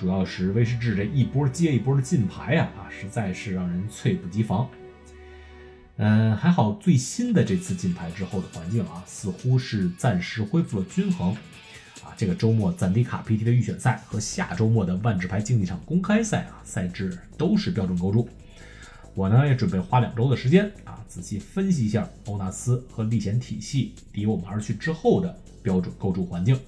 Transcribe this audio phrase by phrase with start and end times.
[0.00, 4.66] 主要是威士忌这一波接一波的进牌呀，啊，实在是让人猝不及防。
[5.98, 11.34] 嗯，还好最新的这次进牌之后的环境啊，似乎是暂时恢复了均衡。
[12.02, 18.26] 啊，这个周末赞迪卡 PT 的预选赛和下周末的万智牌竞技场公开赛啊，赛制都是标准构筑。
[19.14, 26.58] 我呢也准备花两周的时间啊，仔细分析一下欧纳斯和历险体系离我们而去之后的标准构筑环境。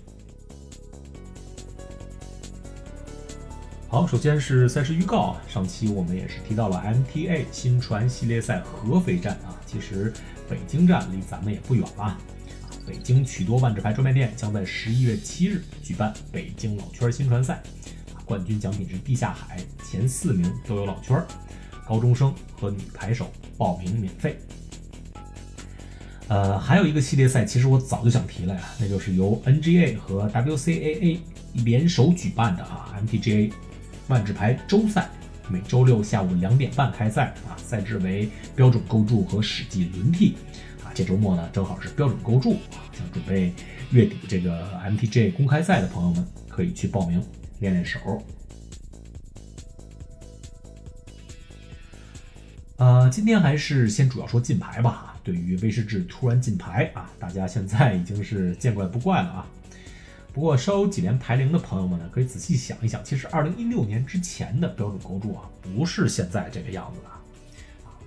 [3.92, 10.10] 好，首先是赛事预告啊，上期我们也是提到了 MTA 新传系列赛合肥站啊，其实
[10.48, 12.18] 北京站离咱们也不远了啊。
[12.86, 17.62] 北京许多万智牌专卖店将在十一月七日举办北京老圈新传赛，
[18.24, 21.22] 冠军奖品是地下海，前四名都有老圈。
[21.86, 24.38] 高中生和女牌手报名免费。
[26.28, 31.18] 呃，还有一个系列赛，其实我早就想提了呀，那就是由 NGA 和 WCAA
[31.52, 33.52] 联手举办的啊 MTGA
[34.12, 35.08] 万智牌周赛，
[35.48, 40.36] 每周六下午两点半开赛啊，赛制为标准构筑和史记轮替
[40.84, 40.92] 啊。
[40.92, 43.54] 这周末呢，正好是标准构筑啊，想准备
[43.90, 47.24] 月底这个 MTG 公开赛的朋友们可以去报名
[47.60, 47.98] 练练手。
[52.76, 55.16] 呃，今天还是先主要说进牌吧。
[55.24, 59.46] 对于威士忌突然进牌啊，大家现在已经是见怪不怪了啊。
[60.32, 67.20] 不过稍有几年牌龄的朋友们呢，可以仔细想一想，其实二零一六年之前的标准构筑啊，不是现在这个样子的啊。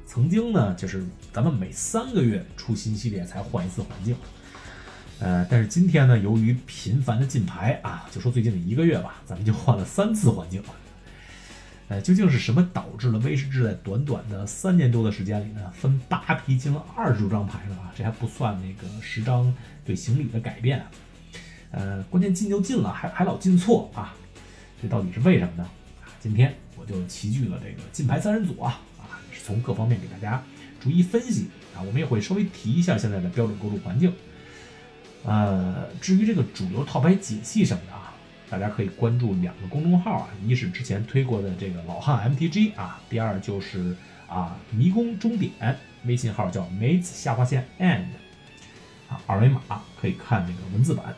[0.08, 4.16] 曾经呢，就是咱们每三个月出新系列才换一次环境。
[5.20, 10.64] 呃，但是今天呢，由于频繁的进牌啊，就说最近的一个月吧，咱们就换了三次环境。
[11.88, 17.76] 呃，究竟是什么导致了威士忌在短短的三年多的时间里呢，分八批进了二十多张牌呢？
[17.76, 19.54] 啊，这还不算那个十张
[19.86, 20.84] 对行李的改变。
[21.76, 24.16] 呃，关键进就进了，还还老进错啊，
[24.82, 25.70] 这到底是为什么呢？
[26.02, 30.42] 啊，今天我就齐聚了这个进牌三人组啊，啊，是从各方面给大家
[30.80, 34.14] 逐一分析啊，我们也会稍微提一下现在的标准构筑环境。
[35.26, 38.14] 呃，至于这个主流套牌解析什么的啊。
[38.48, 43.98] 大家可以关注两个公众号啊，一是之前推过的这个老汉 MTG 啊，第二就是
[44.30, 45.76] 啊迷宫终点，
[46.06, 48.06] 微信号叫梅子下划线 and
[49.10, 49.60] 啊，二维码
[50.00, 51.14] 可以看那个文字版。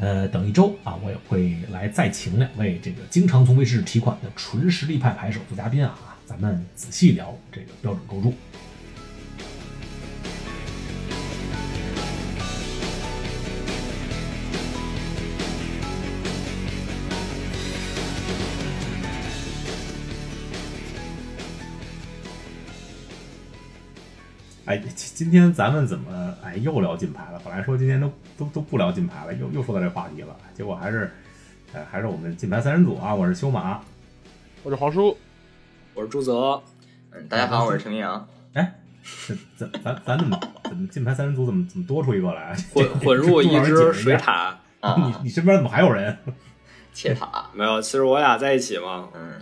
[0.00, 5.94] 呃，等一周啊，我也会来再请两位这个经常从卫视提款的纯实力派牌手做嘉宾啊，
[6.24, 8.34] 咱们仔细聊这个标准构筑。
[24.70, 27.40] 哎，今天咱们怎么哎又聊金牌了？
[27.44, 28.08] 本来说今天都
[28.38, 31.10] 都都不聊金牌了，又又说到这话题了，结果还是，
[31.74, 33.12] 哎还是我们金牌三人组啊！
[33.12, 33.80] 我是修马，
[34.62, 35.18] 我是黄叔，
[35.92, 36.62] 我是朱泽，
[37.10, 38.24] 嗯，大家好，我是陈明阳。
[38.52, 38.74] 哎，
[39.56, 42.54] 咱咱咱怎么怎么金牌三人组怎么怎么多出一个来？
[42.72, 44.94] 混混入一只水獭 啊！
[44.96, 46.16] 你你身边怎么还有人？
[46.94, 49.32] 切塔没有，其实我俩在一起嘛，嗯。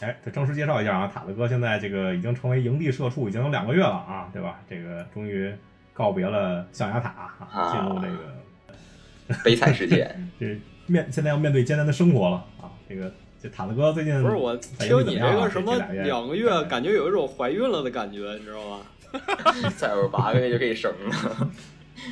[0.00, 4.58] 哎，再正式介绍一下啊，塔子哥现在这个已经成为营地社畜，已经有两个月了啊，对吧？
[4.68, 5.52] 这个终于
[5.92, 7.10] 告别了象牙塔，
[7.52, 10.10] 啊、进入这个悲惨世界，
[10.40, 12.72] 这面现在要面对艰难的生活了啊！
[12.88, 13.12] 这个
[13.42, 18.80] 这塔子哥最近不是我听你这个什么两个月，感觉有一种怀孕了的感觉，你知道吗？
[19.76, 21.50] 再有八个月就可以生了，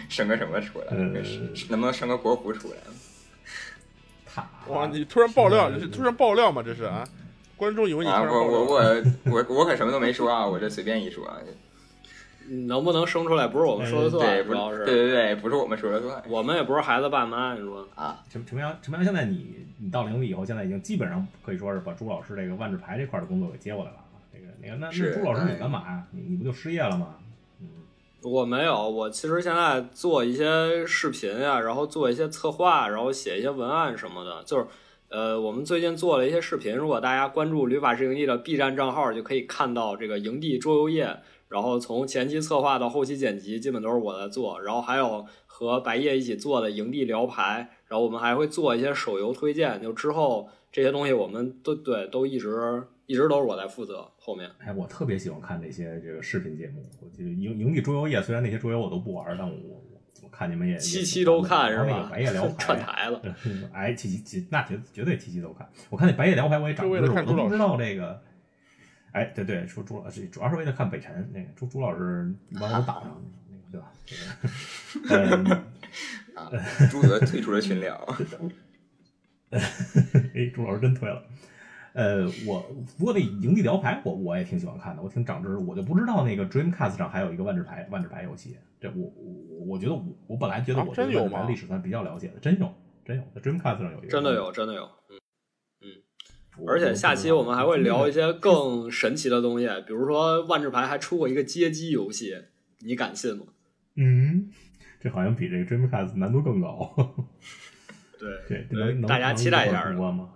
[0.09, 0.94] 生个什么出来？
[0.94, 2.77] 能不能生个国服出来？
[4.27, 4.87] 塔哇！
[4.87, 6.62] 你突然爆料，突然爆料吗？
[6.62, 7.03] 这是啊？
[7.59, 11.37] 观众以为你啊，我我我我我可什么都没说啊，我这随便一说啊。
[12.66, 18.25] 能不能生出来不是我们说了算，主要是对对对，不是我们说了算，我们也不是孩子爸妈，你说啊？
[18.31, 24.16] 陈陈明阳，陈明阳，现在你你到营地以后，现在已经基本上可以说是把朱老师这个万智牌这块的工作给接过来了啊。
[24.33, 26.03] 这个那个那那朱老师你干嘛呀？
[26.10, 27.16] 你你不就失业了吗？
[27.60, 27.69] 嗯，
[28.22, 34.65] 我没有，我其实现在做一些视频呀，然后做一些策划，然后写一些文案什么的，就是。
[35.10, 41.16] 呃，我们最近做了一些视频，如果大家关注旅法师营地的 B 站账号，就可以看到这个营地桌游页。
[41.49, 44.60] 然后从前期策划到后期剪辑，基本都是我在做。
[44.60, 54.47] 然后还有和白夜一起做的营地聊牌，然后我们还会做一些手游推荐，就之后这些东西我们都对都一直一直都是我在负责后面。
[54.59, 56.84] 哎，我特别喜欢看那些这个视频节目。
[57.01, 59.83] 我记得营营地桌游业，虽然那些桌游我都不玩，但我
[60.38, 62.08] 看你们也七七都看是吧？
[62.10, 63.20] 白夜聊 牌串台了，
[63.74, 65.68] 哎，七七七那绝绝对七七都看。
[65.90, 68.22] 我看那白夜聊牌我也长知识，我都不知道这个。
[69.10, 73.20] 哎，对对，说朱老师主要是为了看北辰，那个朱朱老师一般都打上
[73.50, 73.84] 那个
[75.08, 75.62] 对吧？
[76.90, 77.96] 朱德退出了群聊。
[79.50, 79.60] 哎，
[80.54, 81.24] 朱老师真退了。
[81.98, 82.60] 呃，我
[82.97, 85.56] 不过那营地聊牌我我也挺喜欢看的，我挺长知识。
[85.56, 88.56] 我就不知道那个 Dreamcast 上还有一个万智牌万智牌游戏。
[88.80, 92.72] 这我我我觉得我我本来觉得我对万智牌历史算比较了解的，真有
[93.04, 94.06] 真有，在 Dreamcast 上有一个。
[94.06, 95.18] 真的有，真的有，嗯
[95.80, 96.66] 嗯。
[96.68, 102.33] 而且下期我们还会聊一些更神奇的东西，比如说万智牌还出过一个街机游戏，
[102.78, 103.47] 你敢信吗？
[103.97, 104.48] 嗯，
[105.00, 106.95] 这好像比这个 Dreamcast 难度更高。
[108.48, 110.30] 对对，大家期待一下吗？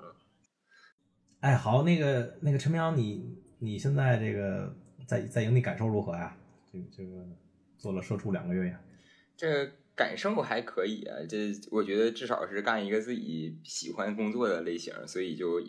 [1.42, 4.74] 哎，好，那个那个陈明阳，你你现在这个
[5.06, 6.36] 在在营地感受如何呀？
[6.72, 7.26] 这个这个
[7.76, 8.80] 做了社畜两个月呀，
[9.36, 11.16] 这感受还可以啊。
[11.28, 15.60] 这我觉得至少是干一个自己喜欢工作的类型，所以就。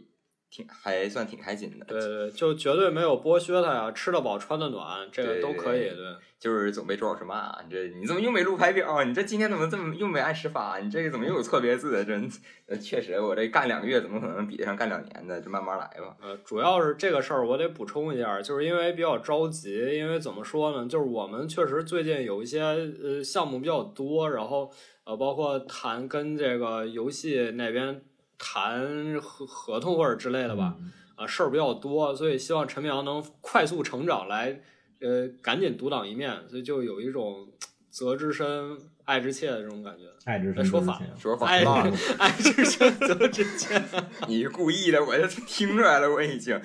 [0.53, 6.15] 挺还算挺开心的，对对，就绝对没有剥削他呀，吃得饱穿得暖，这个都可以，对。
[6.37, 9.03] 就是总被周老师骂，你这你怎么又没录排表？
[9.03, 10.77] 你这今天怎么这么又没按时发？
[10.77, 12.05] 你这个怎么又有错别字？
[12.05, 15.41] 这，确实，我这干两个月怎么可能比得上干两年的？
[15.41, 16.15] 就慢慢来吧。
[16.21, 20.87] 呃，主要是这个事儿我得补充一下，就是因为比较着急，因为怎么说呢？
[20.87, 24.69] 就是我们确实最近有一些呃项目比较多，然后
[25.05, 28.03] 呃包括谈跟这个游戏那边。
[28.45, 30.75] 谈合合同或者之类的吧，
[31.15, 34.59] 啊事儿比较多，所以希望陈明阳能快速成长，来
[34.99, 37.47] 呃赶紧独当一面，所以就有一种
[37.89, 40.03] 责之深爱之切的这种感觉。
[40.25, 43.81] 爱之深说反了，说反了，爱之深责之切。
[44.27, 46.59] 你是故意的，我就听出来了，我已经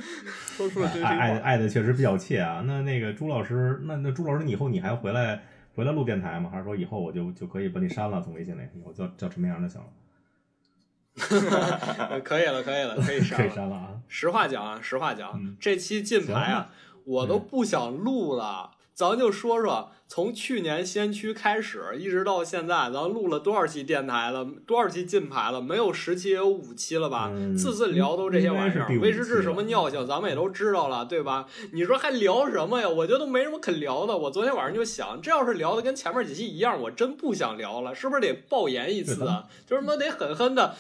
[0.57, 1.11] 说出了真心话。
[1.11, 2.63] 爱爱的确实比较切啊。
[2.67, 5.45] 那那个朱老师，那那朱老师，你以后你还回来
[5.75, 6.51] 回来录电台吗？
[6.51, 9.87] 还是说以后我就就可以把你删了，从微信里以后叫叫陈明阳就行了？
[12.25, 13.55] 可以了，可以了，可以删了。
[13.55, 13.89] 删了啊！
[14.09, 16.71] 实话讲啊，实话讲，这期进牌啊，
[17.05, 18.71] 我都不想录了。
[18.95, 24.43] 咱就说说，从去年先驱开始，一直到现在，咱录了多少期电台了？
[24.67, 25.61] 多少期进牌了？
[25.61, 27.31] 没有十期也有五期了吧？
[27.59, 31.47] 次次聊都这些玩意儿，威士忌什么尿性，咱们也都知道了，对吧？
[31.73, 32.89] 你说还聊什么呀？
[32.89, 34.17] 我觉得都没什么可聊的。
[34.17, 39.45] 我昨天晚上就想，这要是聊的跟前面几期一样，我真不想聊了，是不是得爆言一次啊？
[39.67, 40.75] 就是么得狠狠的。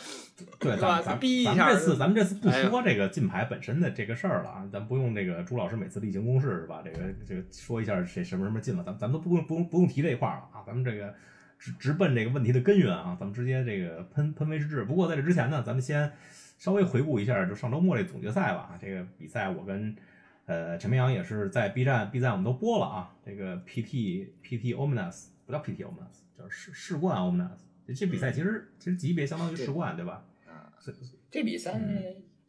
[0.61, 1.53] 对，咱咱逼一下。
[1.55, 6.81] 咱这次咱们这次不说这个禁牌本身的这个事儿了啊，咱不用那个朱老师每次例行公事是吧？
[6.85, 6.99] 这个
[7.29, 11.15] 这个说一下谁什么什么进了，咱咱们都不用不用不用提这一块了啊，咱们这个
[11.59, 14.83] 直直奔这个问题的根源啊，咱们直接这个喷喷威士忌。
[14.85, 16.11] 不过在这之前呢，咱们先
[16.59, 18.79] 稍微回顾一下，就上周末这总决赛吧。
[18.81, 19.95] 这个比赛我跟
[20.47, 23.15] 呃陈明阳也是在 B 站 B 站我们都播了啊。
[23.25, 27.95] 这个 PT PT Omnus 不叫 PT Omnus，叫世世冠 Omnus。
[27.95, 30.25] 这比赛其实其实级别相当于世冠对吧？
[30.47, 30.73] 啊
[31.31, 31.73] 这比赛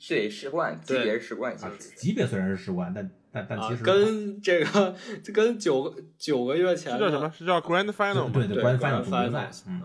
[0.07, 1.55] 对世冠级别是世冠，
[1.95, 4.95] 级别虽然是世冠，但但但其实跟这个
[5.33, 7.31] 跟九个九个月前叫什么？
[7.37, 9.49] 是叫 Grand Final 对对，Grand Final 总决赛。
[9.67, 9.81] 嗯，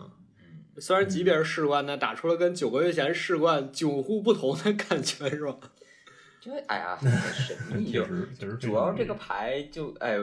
[0.79, 5.57] 虽然级别是世冠，但打出了跟九个月前世冠迥乎不同的感觉，是吧？
[6.41, 10.19] 就哎呀，很 神秘，确实确实，主要这个牌就哎。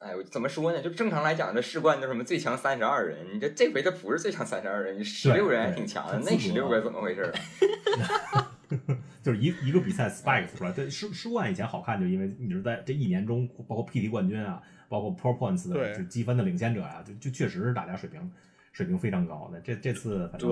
[0.00, 0.82] 哎，怎么说呢？
[0.82, 7.32] 就正常来讲，这世冠就什么最强三十二人，你这这回他不是最强三十二人，你十六人还挺强的，那十六个怎么回事？
[9.22, 18.30] 就是一一个比赛 spike 出来，对世世冠以前好看，就因为你是在这一年中，包括 PT 冠军啊，包括 Pro Points 的就积分的领先者呀，就就确实是大家水平
[18.72, 19.60] 水平非常高的。
[19.60, 20.50] 这这次对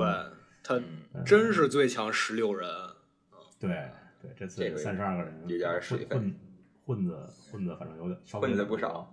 [0.62, 0.80] 他
[1.24, 2.68] 真是最强十六人，
[3.58, 3.70] 对
[4.20, 6.34] 对，这次三十二个人有点水分，
[6.84, 7.18] 混子
[7.50, 9.12] 混子反正有点混子不少。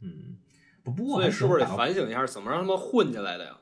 [0.00, 0.36] 嗯，
[0.82, 3.58] 不不过所以是不是得反省一下，怎么让他们混进来的呀？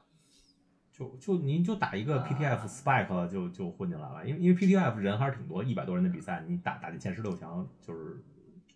[0.92, 8.22] 就就您就打一个 PTF Spike 就就混进来了，因为因为 PTF 人还是挺多，一百多人的比赛，你打打进前十六强，就是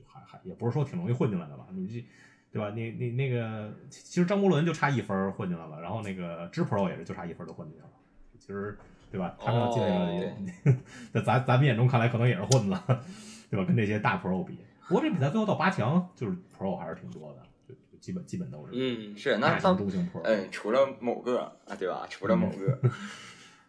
[0.06, 1.66] 还还也不是说挺容易混进来的吧？
[1.72, 2.04] 你这
[2.50, 2.70] 对吧？
[2.74, 7.90] 你你那个其实张伯伦就差一分混进来了，然后那个支 Pro 也是就差一分就混进去了，
[8.38, 8.78] 其实
[9.10, 9.36] 对吧？
[9.38, 10.36] 他们要进来了，
[11.12, 12.74] 在咱咱们眼中看来可能也是混子，
[13.50, 13.66] 对吧？
[13.66, 14.58] 跟这些大 Pro 比，
[14.88, 17.42] 不过这比赛最后到八强，就是 Pro 还是挺多的。
[18.06, 19.76] 基本基本都是，嗯，是那他
[20.22, 22.06] 嗯，除了某个啊，对吧？
[22.08, 22.78] 除了某个，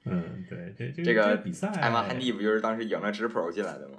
[0.05, 3.95] 嗯，对，这这个比赛，艾玛汉蒂不就是当时赢了直 pro 进来的吗？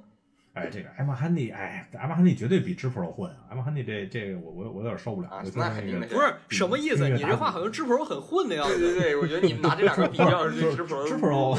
[0.53, 3.51] 哎，这个艾玛汉尼，哎，艾玛汉尼绝对比芝普肉混啊！
[3.51, 7.09] 艾玛汉尼这这个我我我有点受不了，啊那肯定的不是什么意思？
[7.09, 8.79] 你这话好像知否很混的样子。
[8.79, 11.59] 对对对，我觉得你们拿这两个比较是就是知否知知 Pro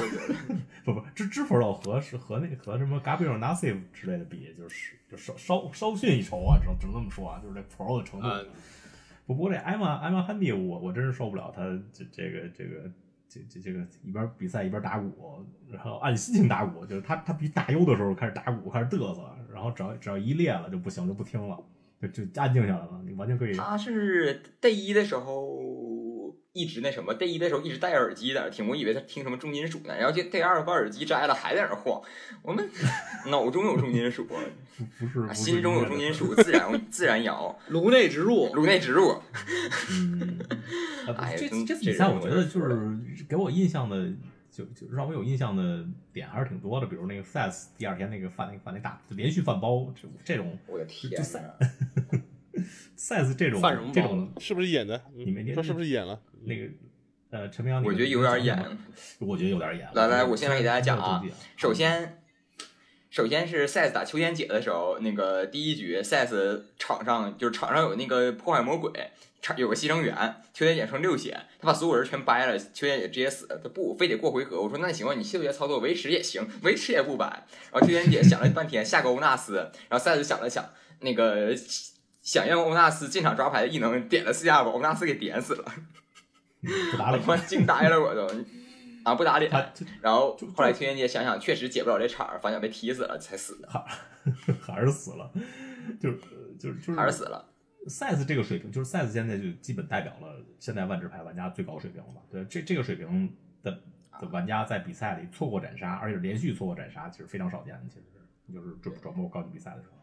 [0.93, 8.27] 不不，芝芝普肉和是和那和什么 Gabriel Nassif 之类的比，就是就稍稍稍逊一筹啊，只能只能这么说啊，就是这 Pro 的程度。
[8.27, 8.47] 嗯，
[9.25, 11.61] 不不过这艾玛艾玛汉迪，我我真是受不了他
[11.93, 12.91] 这这个这个
[13.27, 19.21] 这这这个一边比赛一边打鼓，然后按心情打鼓，就是他他比打优的时候开始打鼓开始嘚瑟，
[19.53, 21.63] 然后只要只要一裂了就不行就不听了，
[22.01, 23.53] 就就安静下来了，你完全可以。
[23.53, 25.68] 他是 day 一的时候
[26.53, 32.01] 一直那什么，day 一的时候一直戴耳机在那听，我以为他听什么重金属呢，然后就 day 二把耳机摘了还在那晃。
[32.41, 32.67] 我们
[33.29, 34.41] 脑中有重金属，啊
[34.97, 39.21] 不是，不是心中有重金属， 自然自然摇，颅内植入，颅内植入。
[41.17, 44.11] 哎这这这次比赛我觉得就是给我印象的，
[44.49, 52.19] 就就让我有印象的点还是挺多的，比如那个 Fast 第二天那个犯那个犯那大连续犯包，这这种我的天就赛呐！
[52.97, 55.01] Size 这种犯什么包这种是不是演的？
[55.15, 56.19] 你没听说是不是演了？
[56.45, 56.63] 那个
[57.31, 58.77] 呃陈明阳，我觉得有点演。
[59.19, 59.87] 我觉得有点演。
[59.93, 61.21] 来来我我现在给大家讲啊
[61.55, 62.21] 首先，
[63.09, 68.91] 首先是 SAS 打秋千姐的时候，那个第一局 SAS 场上就是场上有那个破坏魔鬼，
[69.41, 70.15] 场有个牺牲员，
[70.53, 74.61] 秋千姐剩六血，他把所有人全掰了，秋千姐直接死了，他不非得过回合。
[74.61, 77.25] 我说那行吧，你系统操作维持也行，维持也不掰。
[77.71, 79.55] 然后秋千姐想了半天，下个欧纳斯，
[79.89, 81.55] 然后 SAS 想了想，那个
[82.29, 85.65] 想让欧纳斯进场抓牌的异能点了四下，把欧纳斯给点死了，
[86.91, 88.27] 不打脸 他，妈惊呆了我都。
[89.03, 89.65] 啊，不打脸，他
[89.99, 93.67] 然后后来天天姐想想，确实解不了这场儿，反想被踢死了才死的，
[94.61, 95.31] 还是死了，
[95.99, 96.19] 就是
[96.59, 97.43] 就是就是还是死了。
[97.87, 102.21] size 这个水平，就是 size 现在就基本代表了现在万智牌玩家最高水平了吧？
[102.29, 103.71] 对，这这个水平的
[104.21, 107.81] 的玩家在比赛里错过斩杀，而且连续错过斩杀，其实非常少见的。
[107.89, 109.98] 其实是就是转转播高级比赛的时候，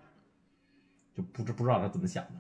[1.17, 2.33] 就不知不知道他怎么想的。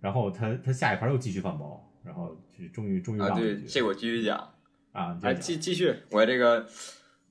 [0.00, 4.54] 然后他他下一盘又继续犯包，然后就终于终于啊，对，让了一局这个我继续讲。
[4.92, 6.66] 啊，继继续，我这个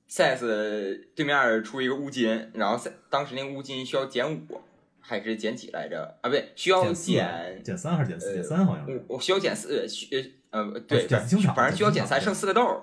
[0.06, 4.62] 赛斯对面出一个乌金，然后赛当时那个乌金需要减五
[4.98, 6.18] 还是减几来着？
[6.22, 8.28] 啊，不对，需要减减减三还是减四？
[8.28, 9.04] 呃减三好像是。
[9.08, 10.08] 我我需要减四，需
[10.48, 12.82] 呃对，减清场反正需要减三，剩四个豆儿。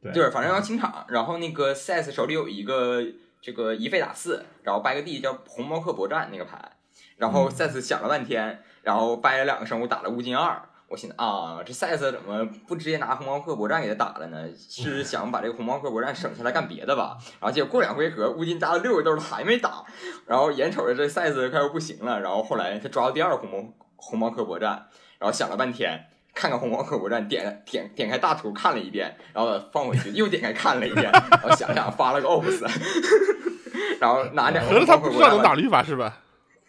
[0.00, 1.06] 对对，反正要清场。
[1.08, 3.00] 然后那个 SAS 手里有一个
[3.40, 6.75] 这个一费打四，然后掰个地叫红猫克博战那个牌，
[7.16, 10.60] 然后嗯 SAS 想了半天，然后掰了两个生物打了乌金二。
[10.88, 14.46] 我寻思啊，这 SAS 怎么不直接拿红毛克搏战给他打了呢？
[14.56, 17.18] 是想把这个红毛克搏战省下来干别的吧？
[17.40, 19.84] 然后结果过两回合，乌金扎了六个豆儿还没打，
[20.26, 24.86] 然后眼瞅着这 SAS 快要不行了，然后后来他抓到第二个红毛红毛克搏战，
[25.18, 32.64] 然后想了半天，看看红毛克搏战，点点点开大图看了一遍，然后放回去，又点开看了一遍，然后想想发了个 OPS，
[33.98, 36.18] 然后拿两个合着他不知道能打驴法是吧？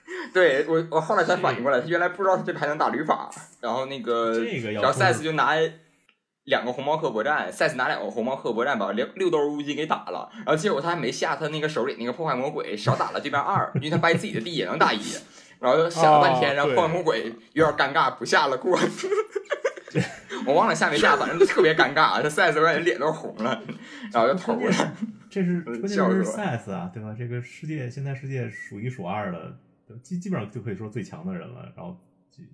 [0.33, 3.29] 对我，我后来才反应过来，他原来不知道他这牌能打旅法，
[3.61, 5.53] 然后那个，这个然后说 SAS 就拿
[6.45, 15.01] 两个红毛克搏战，SAS 拿两个红毛克搏战把六六兜乌金给打了，然后结果他还没下他那个手里那个破坏魔鬼，少打了对面二，因为他掰自己的地也能打一，
[15.59, 18.79] 然后想了半天，哦然后破坏魔鬼有点尴尬，不下了过。
[20.45, 23.61] 我忘了下没下，反正就特别尴尬，这 SAS 我感觉脸都红了，
[24.13, 24.71] 然后就投了
[25.29, 27.13] 这是嗯关键是 笑死我 size 啊，对吧？
[27.17, 29.57] 这个世界现在世界数一数二的，
[29.97, 31.71] 基基本上就可以说最强的人了。
[31.75, 31.97] 然后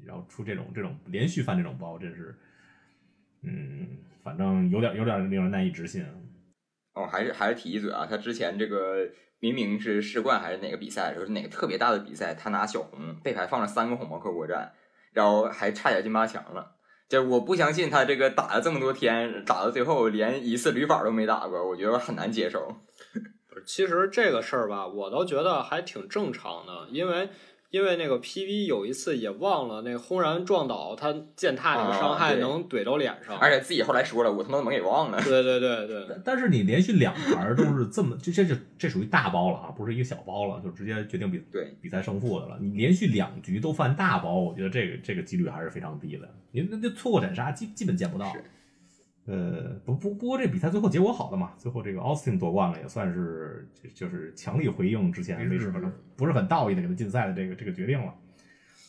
[0.05, 2.35] 然后出这种这种连续犯这种包，真是，
[3.41, 6.05] 嗯，反正有点有点令人难以置信。
[6.93, 9.09] 哦，还是还是提一嘴啊，他之前这个
[9.39, 14.71] 明明是世冠还是哪个比赛的时候，是哪个特别大的比赛，他拿小红背牌放了三个红毛克国战，
[15.11, 16.77] 然后还差点进八强了。
[17.09, 22.75] 这我不相信他这个打了这么多天，打到最后连一次驴法都没打过，我觉得很难接受。
[23.65, 27.29] 其实这个事儿吧，我倒觉得还挺正常的，因为
[27.71, 33.35] 因为那个 PV 有一次也忘了那个轰然撞倒，他践踏那个伤害能怼到脸上。
[33.39, 35.19] 而且自己后来说了，我他妈怎么给忘了？
[35.25, 42.59] 对对对对，但但是你连续两盘都是这么，就这这这属于大包了啊，不是一个小包了，就直接决定比对比赛胜负的了。
[42.61, 46.29] 你连续两局都犯大包，我觉得这个这个几率还是非常低的。
[46.51, 48.43] 你那那错过斩杀基基本见不到是。
[49.25, 58.13] 呃，不不不过这比赛最后结果好的嘛，最后这个 Austin 夺冠了，也算是就就是强力回应之前威士可能不是很道义的给他禁赛的这个这个决定了。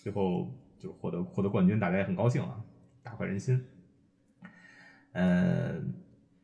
[0.02, 2.60] 最后就获得获得冠军，大家也很高兴啊，
[3.02, 3.64] 大快人心。
[5.12, 5.80] 呃，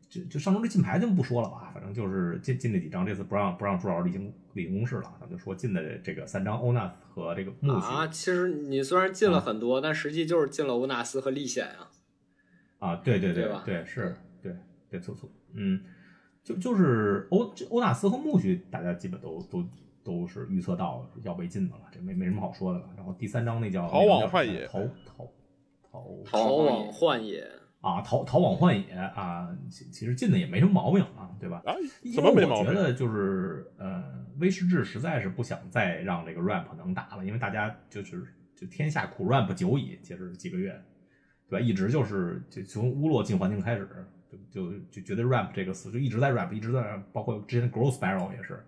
[0.09, 11.90] 就就上周这金牌就不说了吧，反正就是进进那几张，这次不让不让朱老师例行例行公事了，咱们就说进的这个三张欧纳斯和这个木须啊，其实你虽然进了很多，但实际就是进了欧纳斯和历险啊。
[12.81, 14.53] 啊，对对对吧对，是，对
[14.91, 15.81] 对，错错，嗯，
[16.43, 19.69] 就就是欧这欧纳斯和木须，大家基本都都都
[20.03, 22.91] 都是预测到要被禁的了，这没没什么好说的了。
[22.97, 25.33] 然后第三章那叫逃往幻野逃逃
[25.83, 27.47] 逃逃逃往幻野，
[27.83, 31.63] 啊逃逃往幻野啊，其其实禁的也没什么毛病啊，对吧？
[31.67, 32.73] 啊，因怎么没为我觉？
[32.73, 34.03] 得就是呃，
[34.39, 38.25] 威士治实在是不想再让这个 rap 能打了，因为大家就是
[38.57, 40.81] 就天下苦 rap 久矣，其实几个月，
[41.50, 41.66] 对吧？
[41.66, 43.88] 一直就是就从乌洛进环境开始，
[44.30, 44.38] 就
[44.71, 48.64] 就就觉得 rap 这个词就一直在 rap，一直在包括之前 growth spiral 也是，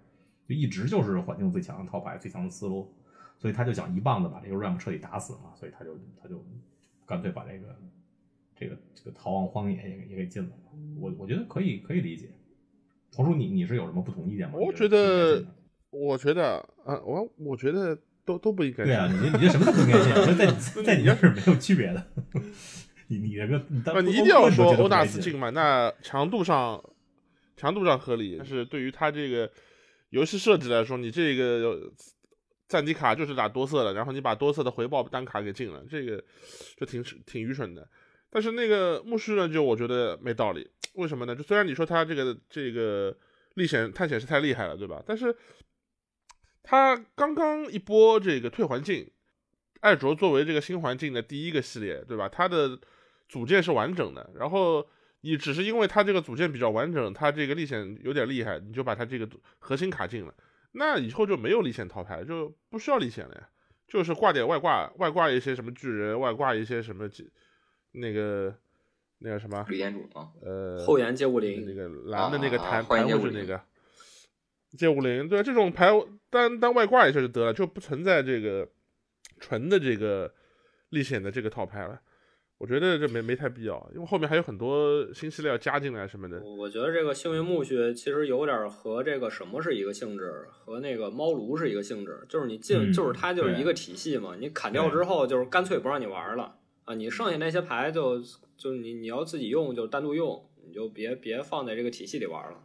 [0.49, 2.93] 就一直就是环境最强的套牌最强的思路，
[3.39, 6.45] 所以他就想一棒子把这个 rap 彻底打死嘛，所以他就他就
[7.07, 7.77] 干脆把这个
[8.57, 10.51] 这个这个逃亡荒野也也给禁了。
[10.99, 12.29] 我我觉得可以可以理解。
[13.15, 14.55] 黄叔，你你是有什么不同意见吗？
[14.57, 15.45] 我觉得
[15.91, 20.47] 我觉得啊，我我觉得都都不应该对啊，你这你这什么都不应该禁，我觉得在
[20.83, 22.07] 在你这是没有区别的。
[23.09, 25.51] 你你这个你啊，当你一定要说欧纳斯进嘛？
[25.51, 26.83] 那强度上
[27.57, 29.51] 强度上合理，但是对于他这个
[30.11, 31.93] 游戏设置来说，你这个
[32.69, 36.23] 战地卡就是打多色的，然后你把多色的回报单卡给禁了，这个
[36.77, 37.87] 就挺挺愚蠢的。
[38.31, 41.37] 但是那个牧师呢，就我觉得没道理，为什么呢？
[41.37, 43.15] 就虽然你说他这个这个
[43.57, 45.03] 历险探险是太厉害了，对吧？
[45.07, 45.35] 但是
[46.63, 49.11] 他刚刚一波这个退环境，
[49.81, 52.29] 艾卓作为这个新环境的第一个系列，对吧？
[52.29, 52.79] 它的
[53.29, 54.87] 组件是完整的，然后
[55.23, 59.29] 你只是因为它这个组件比较完整，它这个历险有点厉害，你就把它这个
[59.59, 60.35] 核心卡进了，
[60.73, 63.35] 那以后就没有历险套牌，就不需要历险了。
[63.35, 63.49] 呀，
[63.89, 67.31] 就是挂点外挂，外挂一些什么巨人，外挂一些什么几
[67.93, 68.55] 那个
[69.19, 71.89] 那个什么吕店主啊，呃后援街武那，个？
[72.07, 73.61] 蓝的那个啊弹弹欢迎街武林物是那个
[74.77, 75.91] 街舞林，对这种牌
[76.31, 78.69] 单单外挂一下就得了，就不存在这个
[79.39, 80.33] 纯的这个
[80.91, 82.01] 历险的这个套牌了。
[82.59, 86.41] 我觉得这没没太必要，因为后面还有很多新系列要加进来什么的。
[86.41, 98.23] 我觉得这个幸运墓穴其实有点和这个什么是一个性质，和那个猫炉是一个性质，就是你进，嗯就是它就是一个体系嘛，你砍掉之后就是干脆不让你玩了啊，你剩下那些牌就
[98.57, 102.61] 就你你要自己用就单独用，你就别别放在这个体系里玩了。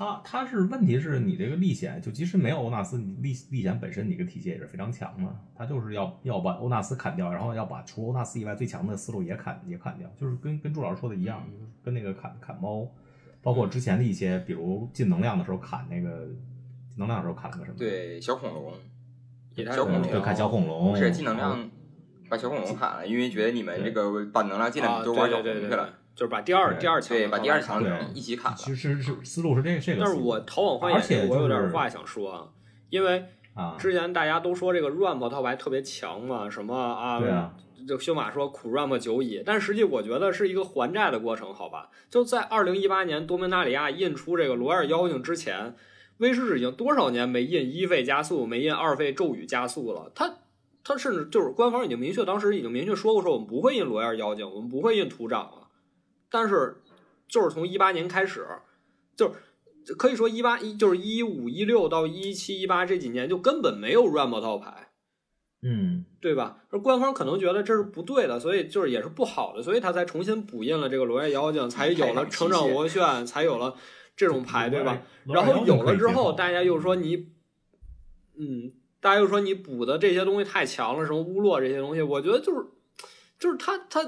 [0.00, 12.90] 它它是问题是你这个历险，就即使没有欧纳斯，你历历险本身你这个体系也是非常强的，他就是要要把欧纳斯砍掉，然后要把除欧纳斯以外最强的思路也砍也砍掉，就是跟跟朱老师说的一样，就是跟那个砍砍猫，
[13.42, 16.24] 包括之前的一些，比如进能量的时候砍那个
[16.88, 17.76] 进能量的时候砍了个什么？
[17.78, 18.72] 对小恐龙，
[19.54, 21.70] 小恐龙空条就砍小恐龙，不是进能量
[22.30, 28.58] 把小恐龙砍了，因为觉得你们这个把能量进来啊，都玩小对对对对对恐龙去了，，就是把第二第二强对，把第二强放到对一起砍了。
[28.58, 32.48] 其实是思路是这这个，但是我逃往幻野而且这个我有就是点话想说啊，
[32.90, 37.54] 因为啊，之前大家都说这个 ramp 套牌特别强嘛，什么啊，对啊，
[37.88, 41.88] 这修马说苦 ramp 久矣，但实际我觉得是一个还债的过程，好吧？
[42.10, 45.74] 就在二零一八年多明纳里亚印出这个罗尔妖精之前，
[46.18, 50.34] 威士忌已经多少年没印一费加速，没印二费咒语加速了，他。
[50.82, 55.59] 他甚至就是官方已经明确，当时已经明确说过，说我们不会印罗尔妖精，我们不会印土长了。
[56.30, 56.76] 但是，
[57.28, 58.46] 就是从一八年开始，
[59.16, 59.32] 就
[59.84, 64.92] 是可以说一八一就是一五一六到一七一八这几年就根本没有 ramp 套牌，
[65.62, 66.62] 嗯，对吧？
[66.70, 73.74] 而官方可能觉得这是不对的，所以就是也是不好的，所以他才重新补印了这个罗叶妖精，才有了成长螺旋，才有了
[74.16, 75.02] 这种牌，对吧？
[75.26, 77.32] 然后有了之后，大家又说你，
[78.38, 82.66] 嗯，大家又说你补的这些东西太强了，什么乌洛这些东西，我觉得就是
[83.38, 84.02] 就是他他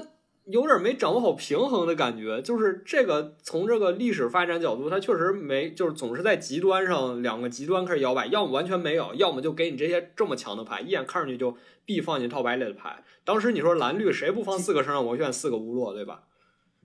[0.45, 13.03] 有点没掌握好平衡的感觉，就是这个从这个历史发展角度，它确实没就是总是在极端上两个极端开始摇摆，要么完全没有，要么就给你这些这么强的牌，一眼看上去就必放进套牌里的牌。
[13.23, 16.23] 当时你说蓝绿谁不放四个生长魔旋，四个乌洛，对吧？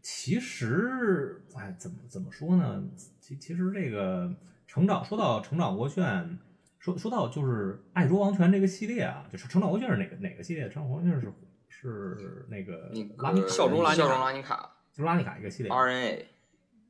[0.00, 2.84] 其实，哎，怎么怎么说呢？
[3.20, 4.32] 其其实这个
[4.68, 6.38] 成长，说到成长涡旋，
[6.78, 10.68] 说说到就是爱卓王权这个系列啊，就是成长涡旋是哪个哪个系列？
[10.70, 11.32] 成长涡旋是
[11.80, 15.70] 是那个那拉尼个效忠拉尼卡效忠拉尼卡就是拉尼卡一个系列。
[15.70, 16.24] RNA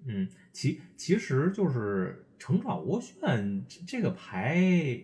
[0.06, 4.56] 嗯，其其实就是成长涡旋这这个牌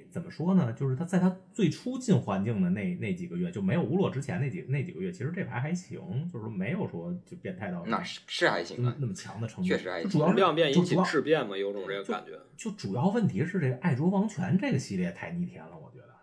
[0.09, 0.73] 怎么说呢？
[0.73, 6.01] 就是它在它最初进环境的那那几个月，就没有乌洛之前那几那几个月，其实这牌还行，
[6.33, 9.69] 就是说没有说就变态到那是是还行啊，那么那么强的程度。
[9.69, 12.39] 确实还主要是量变引起就主要质变嘛，有种这个感觉。
[12.57, 16.15] 就主要问题是这个爱卓王权这个系列太逆天了，我觉得。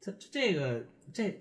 [0.00, 1.40] 这这这个这这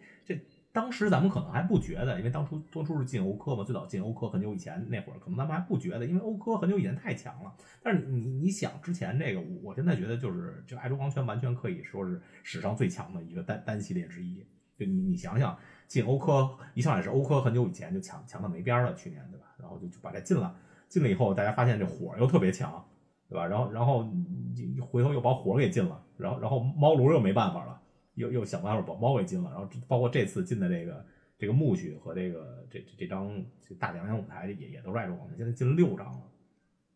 [0.77, 7.51] 当时咱们可能还不觉得，因为当初当初是进欧科嘛，最早进欧科很久以前那会儿，可能咱们还不觉得，因为欧科很久以前太强了。
[7.81, 14.45] 但是你你想之前这个，我我现在觉得就是就爱卓王权完全可以说是史上最强的一个单单系列之一。
[14.77, 19.47] 就你你想想，进欧科一上来是欧科很久以前就强强的没边儿了，去年对吧？
[19.57, 20.55] 然后就就把它进了，
[20.87, 22.85] 进了以后大家发现这火又特别强。
[23.29, 23.45] 对吧？
[23.45, 24.03] 然后然后
[24.55, 27.81] 你回头又把火给禁了，然后然后猫炉又没办法了，
[28.17, 31.05] 又又想办法把猫给禁了，然后包括这次进的这个
[31.37, 36.21] 这个木须和这个这这这张这大奖项舞台也也都是爱中王现在进了六张了，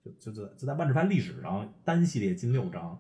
[0.03, 2.99] 就就就就在万智牌历史上单系列进六张，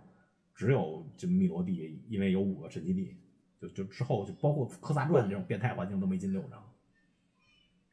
[0.53, 3.17] 只有就密罗地因为有五个神奇地，
[3.59, 6.63] 就就之后就包括科萨传这种变态环境都没进六张。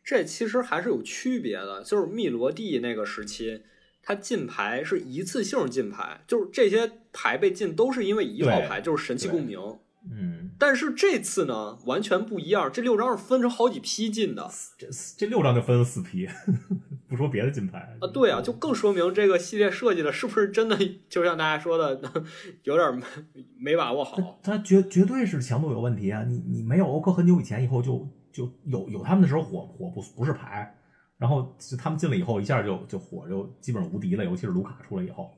[0.04, 3.62] 这其实还是有区别的，就是密罗地那个时期，
[4.02, 9.58] 它进牌是一次性进牌，就是这些牌被禁都是因为一号牌，就是神器共鸣。
[10.10, 16.26] 嗯，但是这次呢，完全不一样，这六张是分成好几批进的这这六张就分了四批，
[17.08, 18.08] 不说别的金牌啊。
[18.08, 22.00] 对啊，就更说明这个系列设计的是不是真的，就像大家说的，
[22.64, 23.04] 有点没
[23.58, 24.38] 没把握好。
[24.42, 26.24] 它绝绝对是强度有问题啊！
[26.24, 30.74] 你你没有欧科很久以前以后就就有有他们的时候火火不不是牌，
[31.18, 35.36] 然后就他们进了以后一下就就火就基本上无敌了，尤其是卢卡出来以后，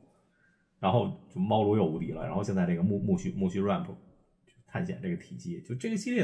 [0.78, 3.86] 然后就猫炉又无敌了，然后现在这个木木须木须 ramp
[4.70, 6.22] 探险这个体系，就这个系列，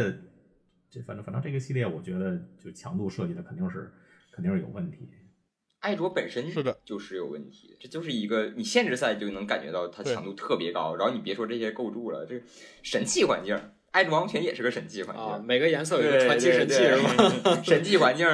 [0.89, 3.93] 这反正反正这个系列，我觉得就强度设计的肯定是
[4.31, 5.09] 肯定是有问题。
[5.81, 12.43] 艾卓本身是的，就是有问题，这就是一个你限制赛就能感觉到它强度特别高，然后你别说这些构筑了，这
[12.83, 13.57] 神器环境，
[13.97, 17.09] 艾卓王权也是个神器环境，啊，每个颜色有一个传奇神器是吗？
[17.65, 18.27] 神器环境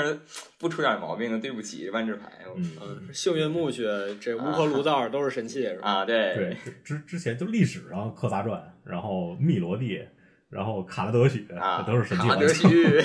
[0.59, 2.27] 不出点毛病，对不起万智牌。
[2.57, 3.87] 嗯，幸运木穴，
[4.21, 5.89] 这乌合炉灶都是神器是吧？
[5.89, 10.01] 啊，对对，之之前就历史上克萨传，然后密罗地。
[10.53, 12.29] 然后卡拉德许啊，都是神器。
[12.29, 12.69] 卡拉德许，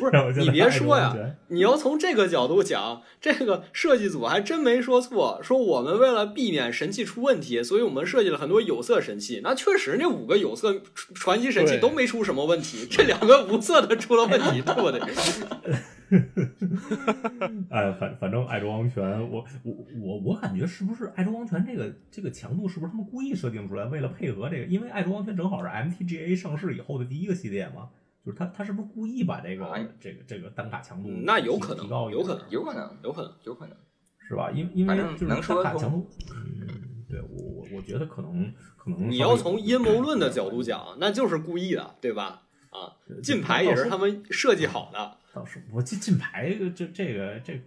[0.00, 1.14] 不是你别说呀，
[1.46, 5.38] 你要从这个角度讲，这个设计组还真没说错。
[5.40, 9.40] 说我们为了避免神器出问题，所以我们设计了很多有色神器。
[9.44, 10.82] 那确实，那五个有色
[11.14, 15.00] 传奇神器都没出什么问题，这两个无色的出了问题，对不对？
[17.70, 24.64] 哎，反反正爱卓王权，我我我我感觉是不是爱卓王权这个这个强度是不是他们故意设定出来，为了配合这个？
[24.64, 27.90] 因为爱卓王权正好是 MTGA 上市以后的第一个系列嘛，
[28.24, 33.76] 就是他他是不是故意把这个这个这个单卡强度那有可能提高，有可能，有可能，有可能，有可能，
[34.18, 34.50] 是吧？
[34.50, 42.44] 因因为就是单卡强度，嗯，对我我我觉得可能可能你要从阴谋论的角度讲，那就是故意的，对吧？
[42.70, 45.17] 啊，进牌也是他们设计好的。
[45.32, 47.60] 倒是我进进牌，这这个这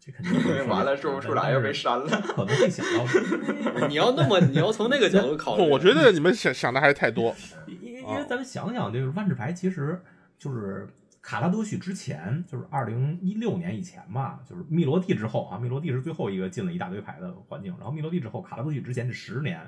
[0.00, 0.34] 这肯定
[0.68, 2.06] 完了说不出来又被删了。
[2.22, 3.06] 可能会想到，
[3.88, 7.34] 你要那么你要从那个角度考虑， 我觉得你们想想的还是太多。
[7.66, 10.00] 因为因为咱们想想，这个万智牌其实
[10.38, 10.88] 就是
[11.22, 19.60] 卡拉多许之前，就是二零一六年以前嘛，就是密罗蒂之后啊，密罗蒂是最后一个进了一大堆牌的环境，然后密罗蒂之后，卡拉多许之前这十年，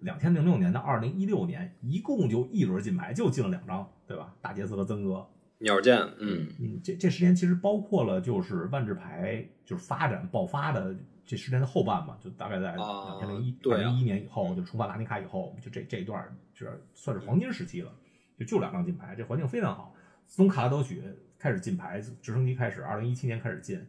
[0.00, 4.34] 两千零六年到二零一六年，一共就一轮进牌就进了两张，对吧？
[4.42, 5.26] 大杰斯和曾哥。
[5.58, 16.22] 鸟剑，嗯嗯，这这十年其实包括了就是万智牌就是发展爆发的这十年的后半嘛，就大概在两千零一二零一一年以后，就重返拉尼卡以后，就这这一段
[16.54, 17.90] 就是算是黄金时期了，
[18.38, 19.94] 就就两张金牌，这环境非常好。
[20.26, 21.02] 从卡拉德许
[21.38, 23.80] 开始进牌，直升机开始，二零一七年开始进，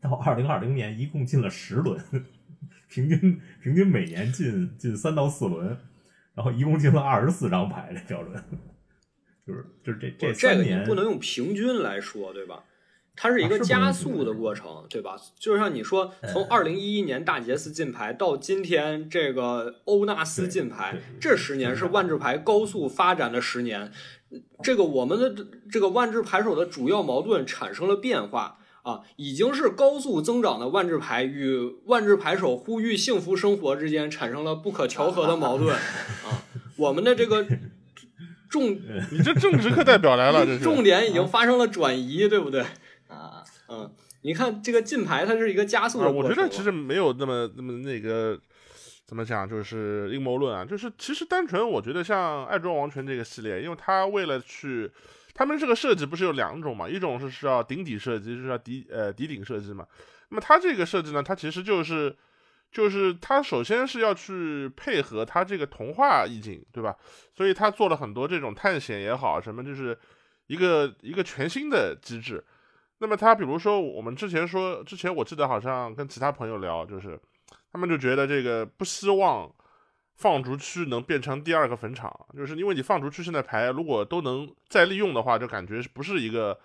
[0.00, 1.98] 到二零二零年一共进了十轮，
[2.88, 5.76] 平均平均每年进进三到四轮，
[6.34, 8.44] 然后一共进了二十四张牌，这标准。
[9.46, 12.64] 就是就是这这这个你不能用平均来说，对吧？
[13.16, 15.16] 它是一个加速的过程，对吧？
[15.38, 23.92] 就像你说，从二零一一年大杰斯进牌到今天这个欧纳斯进牌，这十年是万智牌高速发展的十年。
[24.64, 36.42] 这个我们的这个万智牌手的主要矛盾产生了变化啊，已经是高速增长的万智牌与万智牌手呼吁幸福生活之间产生了不可调和的矛盾啊。
[36.76, 37.46] 我们的这个。
[38.54, 38.70] 重，
[39.10, 42.60] 你这政治课代表来了，这是重点已经发生了转移，对不对？
[43.08, 43.90] 啊，嗯，
[44.22, 45.98] 你看这个进牌，它是一个加速。
[45.98, 48.38] 我觉得其实没有那么那么那个
[49.04, 54.88] 怎么讲，就是阴谋论啊，就是其实单纯我觉得像爱装王权这个系列，因为它为了去，
[55.34, 59.84] 他们这个设计不是有两种嘛，一种是是要顶底设计，就是要底呃底顶设计嘛。
[60.28, 62.14] 那么它这个设计呢，它其实就是。
[62.74, 66.96] 就是他首先是要去配合他这个童话意境，对吧？
[67.32, 69.96] 所以他做了很多这种探险也好，什么就是
[70.48, 72.44] 一个一个全新的机制。
[72.98, 77.16] 那么他比如说我们之前说，之前我记得好像跟其他朋友聊，就是
[77.70, 79.48] 他们就觉得这个不希望
[80.16, 86.58] 放逐区能变成第二个坟场，就是因为你放逐区现在牌如果都能再利用的话，就感觉不是一个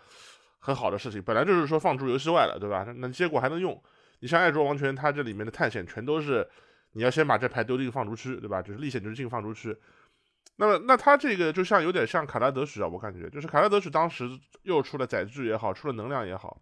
[0.57, 1.21] 很好的事情。
[1.21, 2.83] 本来就是说放逐游戏外了，对吧？
[2.97, 3.79] 那结果还能用。
[4.19, 6.47] 你像爱卓王权，它这里面的探险全都是
[6.93, 8.61] 你要先把这牌丢进放逐区，对吧？
[8.61, 9.75] 就是历险就是进放逐区。
[10.57, 14.29] 那么，那它这个就像有点像卡拉德许啊，我感觉就是卡拉德许当时
[14.63, 16.61] 又出了载具也好，出了能量也好，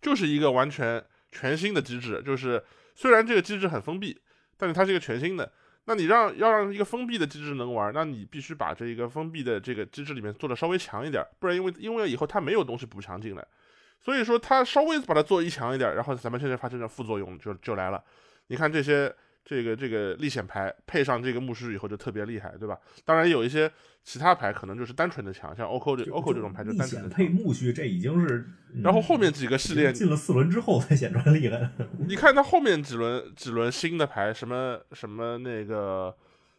[0.00, 2.22] 就是一个完全全新的机制。
[2.24, 2.62] 就是
[2.94, 4.20] 虽然这个机制很封闭，
[4.56, 5.52] 但是它是一个全新的。
[5.86, 13.46] 那你让要让一个封闭的机制能玩，那你必须把这个封闭的这个机制里面做的稍微强一点，不然因为因为以后它没有东西补强进来，
[14.04, 18.02] 所以说它稍微把它做一强一点，然后咱们现在发生的副作用就就来了。
[18.48, 19.10] 你看这些
[19.44, 22.78] 这个这个历险牌配上这个牧师以后就特别厉害，对吧？
[23.04, 23.70] 当然有一些
[24.02, 28.46] 其他牌可能就是单纯的强，像 OCO 这 OCO 这种牌就单纯的配木须，这已经是。
[28.82, 31.70] 然后后面几个系列进了四轮之后才显出来厉害。
[32.06, 36.14] 你看它后面几轮几轮新的牌，什么什么那个。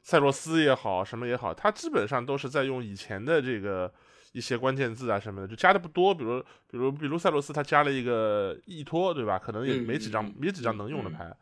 [0.08, 3.92] 赛洛斯也好，什么也好，它基本上都是在用以前的这个
[4.36, 6.14] 一些关键字啊什么的，就加的不多。
[6.14, 9.40] 比如，比如，比如赛罗斯他加了一个易托，对吧？
[9.40, 11.34] 可能也没几张，没几张能用的牌。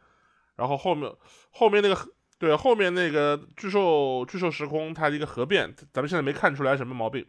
[0.57, 1.11] 然后后面
[1.49, 1.97] 后面那个
[2.37, 7.25] 对后面那个巨兽巨兽时空，它一个合变，咱们现在没看出来什么毛病。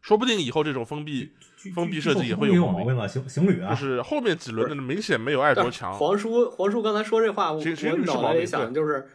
[0.00, 1.34] 说不定以后这种封闭
[1.74, 5.92] 封闭设计也会有毛病啊，行行旅啊，就是后面几轮的明显没有爱卓强。
[5.92, 9.06] 黄叔黄叔刚才说这话，我我脑袋里想就是。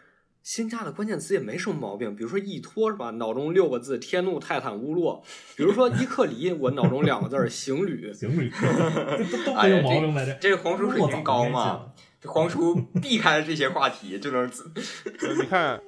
[0.47, 3.10] 新加的关键词也没什么毛病，比如说一托是吧？
[3.12, 5.21] 脑中六个字：天怒泰坦乌洛。
[5.57, 8.10] 比如说伊克里，我脑中两个字儿：行旅。
[8.15, 8.49] 行旅，
[9.45, 10.25] 都 没有毛病呗。
[10.39, 11.88] 这这黄叔水平高嘛？
[12.21, 14.49] 这黄叔避开了这些话题就能。
[15.38, 15.81] 你看，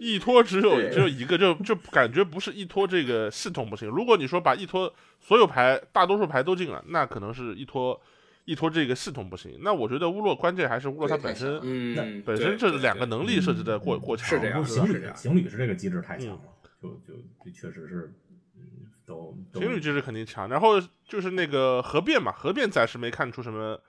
[0.00, 3.88] 一托只有只有一个，就就感觉不是一托这个系统不行。
[3.88, 8.00] 如果你说把一托所有牌大多数牌都进了，那可能是一托。
[8.44, 16.40] 一托这个系统不行，那我觉得乌洛关键还是乌洛它本身，嗯，本身这两个能力设置的过过强，是这样，行旅行旅是这个机制太强了，
[16.82, 18.12] 就就这确实是，
[18.56, 18.62] 嗯，
[19.06, 23.80] 都情侣机制肯定强，然后就是那个核变嘛，核变暂时没看出什么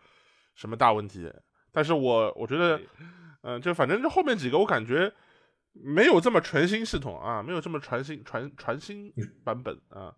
[0.54, 1.32] 什么大问题，
[1.72, 2.80] 但是我我觉得，
[3.42, 5.12] 嗯，就反正这后面几个我感觉
[5.74, 9.12] 没有这么全新系统啊，没有这么全新传传新
[9.44, 10.13] 版本啊。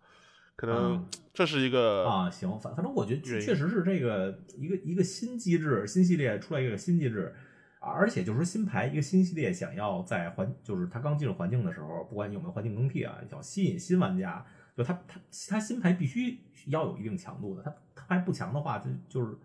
[0.56, 7.34] 可能这是一个啊，行，反反正我觉得确实是这个一个一个新机制，新系列出来一个新机制，
[7.78, 14.42] 而且就是说新牌一个新系列想要在环，就是它刚进入环境的时候，不管你有没有环境更替啊，想吸引新玩家，
[14.74, 16.38] 就它它它新牌必须
[16.68, 19.36] 要有一定强度的，它它牌不强的话，就就是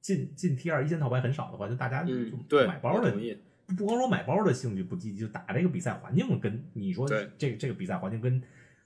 [0.00, 2.14] 进进 T 二一线套牌很少的话，就大家就
[2.68, 3.12] 买包的，
[3.76, 8.40] 不光说买包的兴趣不积极，就打这个比赛环境跟你说这这个比赛环境跟。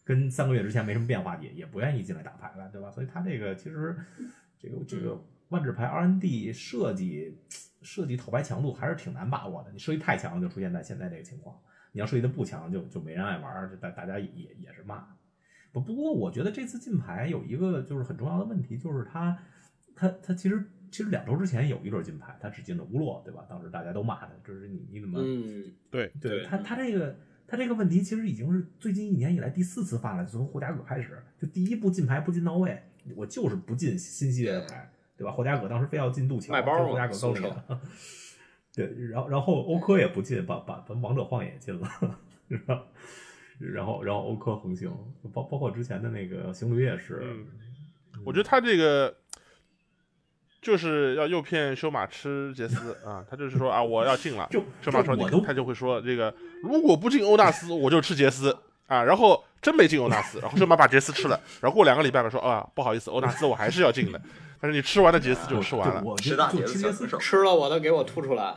[0.04, 2.90] 跟三个月之前没什么变化，也也不愿意进来打牌了，对吧？
[2.90, 3.96] 所以他这个其实，
[4.58, 7.38] 这个这个万智牌 R&D 设计
[7.80, 9.72] 设计套牌强度还是挺难把握的。
[9.72, 11.56] 你设计太强了，就出现在现在这个情况；
[11.92, 14.28] 你要设计的不强，就就没人爱玩，就大大家也
[14.60, 15.08] 也是骂。
[15.72, 19.38] 不不过我觉得这次进牌有一个就是很重要的问题，就是他
[19.96, 23.46] 他他其实其实两周之前有一轮进牌，他只进了乌洛，对吧？
[23.48, 27.16] 当时大家都骂他，就是你你怎么嗯对对他他这个。
[27.54, 32.82] 他这个问题其实已经是最近一年以来第四次犯了，从霍加葛开始，就第一步进牌不进到位，
[33.14, 35.30] 我就是不进新系列的牌，对吧？
[35.30, 37.56] 霍加葛当时非要进杜桥，卖包霍加葛高手，
[38.74, 41.88] 对，然后然后欧科也不进，把把把王者荒野进了，
[43.58, 44.90] 然后然后欧科横行，
[45.32, 47.22] 包包括之前的那个行旅也是，
[48.24, 49.16] 我觉得他这个。
[50.64, 54.48] 就是要诱骗修马吃杰斯啊，他就是说啊，我要进了。
[54.50, 59.04] 修马说你，他就会说这个，如果不进欧纳斯，我就吃杰斯啊。
[59.04, 61.38] 然后真没进欧纳斯，然后修马把杰斯吃了。
[61.60, 64.18] 然后过两个礼拜吧，说啊，不好意思，欧纳斯我还是要进的。
[64.58, 68.54] 但是你吃完的杰斯就吃完了，吃大杰斯，吃了我的给我吐出来。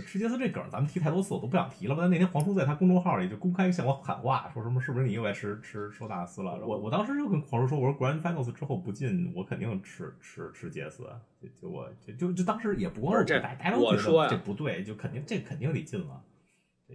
[0.00, 1.94] 吃杰斯这梗咱们提太多次，我都不想提了。
[1.98, 6.58] 但那天黄叔在他公众号里就公开向我喊话，说什么是不是你又爱吃吃收纳斯了？
[6.64, 11.04] 我我当时就跟黄叔说，我说 Grand Finals 之后不进，我肯定吃吃吃杰斯。
[11.40, 16.22] 就就我就就就当时也不光是这，大家都觉得这不对，就肯定这肯定得进了。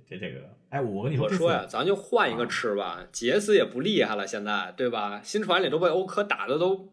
[0.07, 3.07] 这这个，哎，我跟你说，我说呀，咱就换一个吃吧。
[3.13, 5.21] 杰斯也不厉害了，现在对吧？
[5.23, 6.91] 新传里都被欧科打的都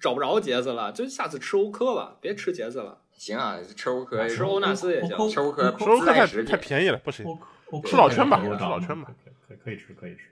[0.00, 3.02] 找不着杰斯了，就下次吃欧科吧，别吃杰斯了。
[3.20, 7.26] 行啊，吃欧科，吃欧纳斯也行，吃欧科，吃欧科太太便宜了，不行。
[7.84, 9.12] 吃老圈吧，吃老圈吧，
[9.46, 10.22] 可可以吃，可以吃。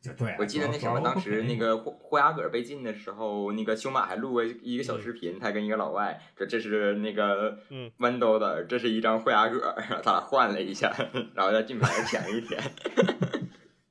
[0.00, 7.56] 就对，我记得那什么，当时那个霍霍雅戈被禁的时候，那个修马还录过一个小视频，他跟一个老外说这是那个
[8.00, 10.92] 豌豆的，这是一张霍雅戈，然 后他俩换了一下，
[11.34, 12.60] 然后在进牌前一天。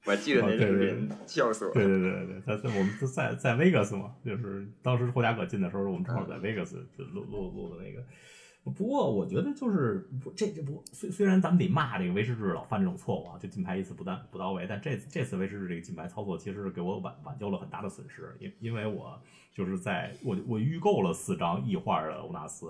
[0.06, 1.74] 我记得那个人，笑死我。
[1.74, 8.04] 对对对对，他在我们在在 Vegas 嘛，就是当时霍家葛进的时候，我们正好在 Vegas 就录录录的那个。
[8.64, 19.20] 不过我觉得就是这这不虽虽然咱们得骂这个威士治老犯这种错误啊，就金牌一次不但不到位，但这这次威士治这个金牌操作其实是给我挽挽救了很大的损失，因因为我
[19.54, 22.68] 就是在我我预购了四张异画的欧纳斯。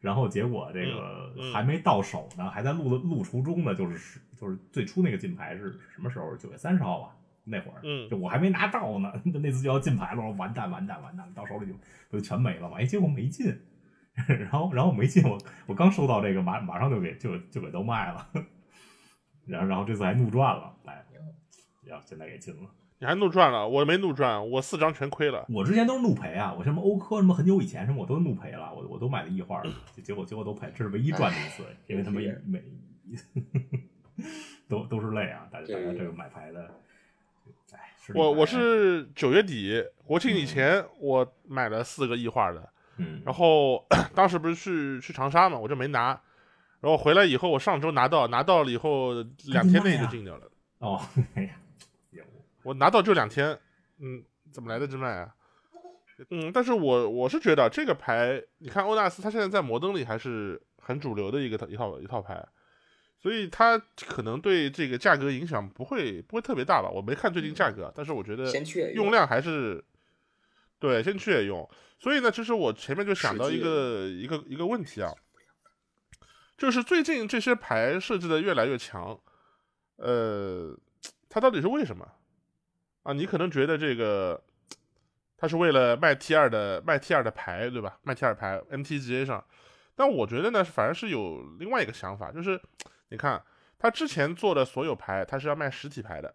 [0.00, 6.34] 然后结果这个还没到手呢，还在录的录途中呢，就是就是最初那个金牌是什么时候？
[6.36, 11.74] 九月三十号吧，那会儿，就我还没拿到呢， 那次就要进牌了，完蛋完蛋完蛋，到手里就
[12.10, 13.54] 就全没了嘛，哎，结果没进，
[14.26, 18.26] 然后然后没进，我我刚收到这个，马马上就给就就给都卖了，
[19.46, 21.04] 然后然后这次还怒赚了，哎，
[21.84, 22.70] 然后现在给进了。
[23.00, 25.46] 你还怒赚了，我没怒赚，我四张全亏了。
[25.48, 29.62] 我之前都是怒赔啊，我什么欧科什么很久以前什么我都怒赔了，我我都买的异画，
[30.02, 32.62] 结果结果都赔，这是唯一赚的一次，因为他们每
[34.68, 36.74] 都都是泪啊，大家大家这个买牌的，
[37.72, 37.78] 哎，
[38.14, 43.82] 我我是九月底国庆以前我买了四个异画的，嗯，然后
[44.14, 46.08] 当时不是去去长沙嘛，我就没拿，
[46.80, 49.14] 然后回来以后我上周拿到，拿到了以后
[49.46, 50.50] 两天内就进掉了。
[50.80, 51.00] 哦，
[51.32, 51.50] 哎呀。
[52.62, 53.58] 我拿到就两天，
[53.98, 55.34] 嗯，怎么来的这卖啊？
[56.28, 62.46] 嗯，但是我我是觉得这个牌，你看欧纳斯，它现在在摩登里还是很主流的一个一套一套牌，
[63.18, 66.90] 所以它可能对这个价格影响不会不会特别大吧？
[66.90, 68.44] 我没看最近价格，但是我觉得
[68.92, 69.82] 用量还是
[70.78, 71.66] 对先去也用。
[71.98, 75.10] 所以呢，其实我前面就想到一个一个一个问题啊，
[76.58, 79.18] 就是最近这些牌设置的越来越强，
[79.96, 80.76] 呃，
[81.30, 82.06] 它到底是为什么？
[83.10, 84.40] 啊，你可能觉得这个，
[85.36, 87.98] 他是为了卖 T 二的卖 T 二的牌，对吧？
[88.02, 89.44] 卖 T 二牌 MTGA 上，
[89.96, 92.60] 但我觉得呢，反而是有另外一个想法，就是
[93.08, 93.42] 你看
[93.80, 96.32] 他之前做的所有牌，他是要卖实体牌的，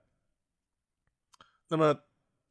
[1.70, 1.98] 那么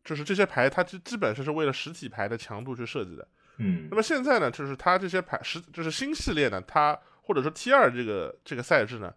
[0.02, 3.88] 就是这些牌，它基基本上是为了实体牌的强度去设计的，嗯。
[3.90, 9.14] 那么现在呢，就是他这些牌实就是新系列呢，它或者说 T 二这个这个赛制呢，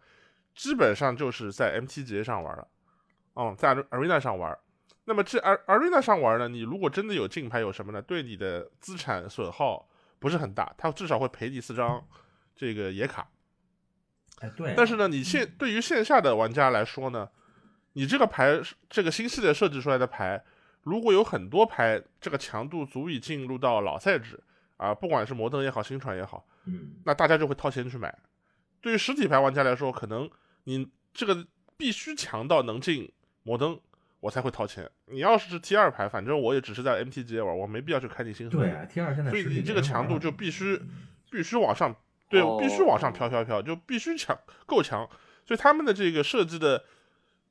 [0.53, 2.67] 基本上就是在 MTGA 上玩了，
[3.33, 4.57] 哦，在 Arena 上玩。
[5.09, 8.01] 那么这 Arena 上玩呢，你如果真的有竞拍有什么呢？
[8.01, 9.87] 对你的资产损耗
[10.19, 12.05] 不是很大，它至少会赔你四张
[12.53, 13.29] 这个野卡。
[14.39, 14.73] 哎，对。
[14.75, 17.29] 但是呢，你线对于线下的玩家来说呢，
[17.93, 20.43] 你这个牌这个新系列设计出来的牌，
[20.83, 24.37] 如果有很多牌这个强度足以进入到老赛制
[24.75, 28.13] 啊，不管是摩登也好，新传也好，嗯，那大家就会掏钱去买。
[28.81, 30.29] 对于实体牌玩家来说，可能
[30.65, 33.09] 你这个必须强到能进
[33.43, 33.79] 摩登。
[34.27, 34.89] 我才会掏钱。
[35.05, 38.59] 你要是 T 二牌，反正我也只是在 MTG 玩，我没必要去开你新手。
[38.59, 40.77] 对啊，T 二现在所以你这个强度就必须
[41.31, 41.95] 必须往上，
[42.29, 45.09] 对，必须往上飘飘飘，就必须强够强。
[45.45, 46.83] 所以他们的这个设计的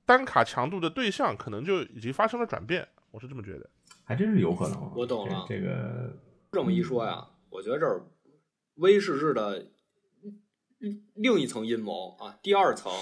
[0.05, 2.87] 单卡强度的对象，可能就已经发生了转变。
[3.11, 3.71] 我是这么觉得，
[4.05, 4.93] 还真是有可能。
[4.95, 6.15] 我懂了，这个
[6.53, 8.03] 这么一说呀，我觉得这是
[8.75, 9.67] 威士制的
[11.15, 12.93] 另一层阴谋啊，第二层。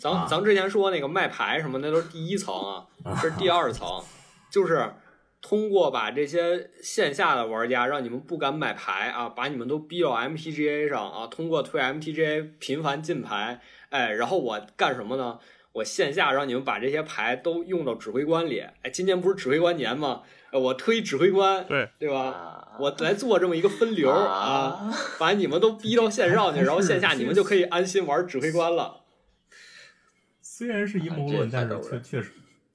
[0.00, 2.86] 咱咱之前说那个卖牌什么，那都是第一层啊，
[3.20, 4.02] 这是第二层，
[4.50, 4.94] 就是
[5.42, 13.60] 通过把这些线下的玩家让你们不敢买牌啊，把你们都逼到 MTGA 上啊，通过推 MTGA 频繁进牌，
[13.90, 15.38] 哎，然后我干什么呢？
[15.72, 20.22] 我线下让你们把这些牌都用到指挥官里，哎，今年不是指挥官年吗？
[20.52, 22.76] 我推指挥官，对对吧？
[22.80, 28.99] 我来做这么一个分流啊，把你们都逼到线上去， 然后线下你们就可以安心玩指挥官了。
[30.60, 32.32] 虽然是阴谋论，但是确确实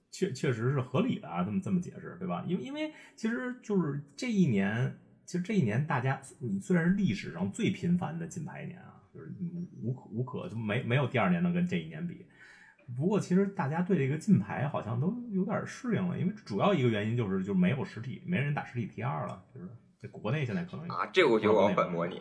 [0.09, 2.43] 确确实是合理的啊，这么这么解释，对吧？
[2.47, 9.31] 因为因为其实就是这一年，其实这一年大家，你虽然是历史上最频繁的金牌年啊，就是
[9.83, 12.25] 无可无可就没没有第二年能跟这一年比。
[12.97, 19.69] 不过其实大家对这个金牌好像都有点适应了，因为主要一个原因就是就没有实体，没人打实体 T 二了，就是
[20.01, 22.19] 在国内现在可能啊，这我觉得我要反驳你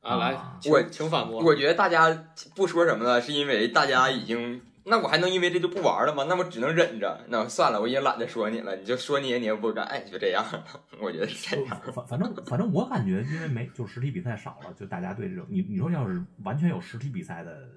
[0.00, 0.38] 啊，来
[0.70, 1.42] 我请反驳。
[1.42, 4.62] 我觉得大家不说什么了，是因为大家已经。
[4.84, 6.24] 那我还能因为这就不玩了吗？
[6.28, 7.24] 那我只能忍着。
[7.28, 8.74] 那算了，我也懒得说你了。
[8.76, 10.44] 你就说你也你也不敢，哎，就这样。
[11.00, 11.80] 我觉得是这样。
[11.94, 17.68] 反反正反正我感觉，因为没就实体比赛少了，就大家对这种你你说要是完全有实体比赛的，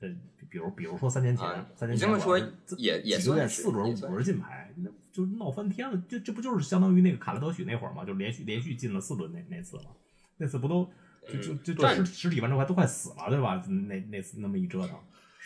[0.00, 0.08] 呃，
[0.48, 2.38] 比如比如说三年前，三年前你这么说
[2.78, 6.02] 也也算四轮五轮金牌，那就闹翻天了。
[6.08, 8.04] 就这不就是相当于那个卡拉德许那会儿吗？
[8.04, 9.90] 就连续连续进了四轮那那次吗？
[10.38, 10.88] 那次不都
[11.26, 13.62] 就就就实实体完之后还都快死了，对吧？
[13.68, 14.98] 那那次那么一折腾。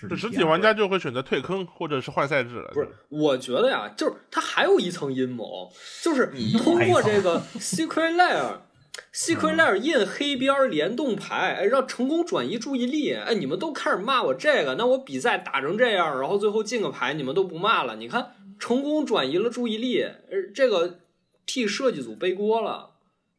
[0.08, 2.70] 这实体玩家就会选择退坑或者是换赛制了。
[2.74, 5.70] 不是，我觉得呀，就是它还有一层阴谋，
[6.02, 13.12] 就是通过这个 Secret Layer，Secret Layer 印黑边联动牌，哎，让成功转移注意力。
[13.12, 17.96] 哎，你们都开始骂我这个，那我比赛打成这样，然后最后进个牌，你们都不骂了。
[17.96, 20.06] 你看，成功转移了注意力，
[20.54, 20.98] 这个
[21.46, 22.90] 替设计组背锅了，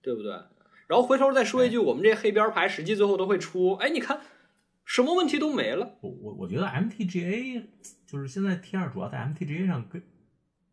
[0.01, 0.31] 对不对？
[0.87, 3.73] 然后回头再说一句，我们这黑边牌实际最后都会出。
[3.75, 4.21] 哎，你看。
[4.85, 5.97] 什么问题都没了。
[6.01, 7.63] 我我我觉得 MTGA
[8.05, 10.01] 就是现在 T 二主要在 MTGA 上跟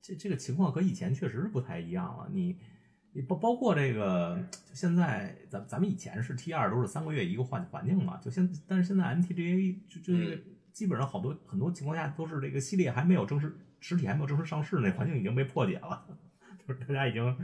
[0.02, 2.28] 这这个情况和以前确实是不太一样了。
[2.32, 2.56] 你
[3.12, 4.42] 你包包括这个，
[4.72, 10.42] 现在咱咱们以前是 T 二都是三个月一个换环境嘛，就现但是现在 MTGA 就就
[10.72, 16.04] 基本上好多很多情况下都是这个系列还没有正式实体还没有正式上市，那环境已经被破解了，
[16.66, 17.36] 就是大家已经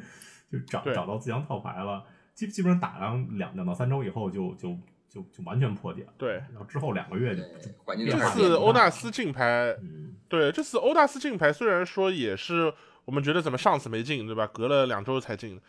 [0.51, 2.05] 就找找到自强套牌了。
[2.35, 6.13] 基基本上打上两两到三周以后就就就就完全破解了。
[6.19, 12.73] 对，然后之后两个月就就这次欧纳斯竞拍，嗯，对，这次欧纳斯竞拍虽然说也是
[13.05, 14.47] 我们觉得怎么上次没进，对吧？
[14.47, 15.61] 隔了两周才进，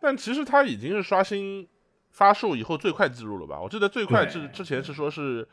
[0.00, 1.68] 但其实它已经是刷新
[2.10, 3.60] 发售以后最快记录了吧？
[3.60, 5.46] 我记得最快之之前是说是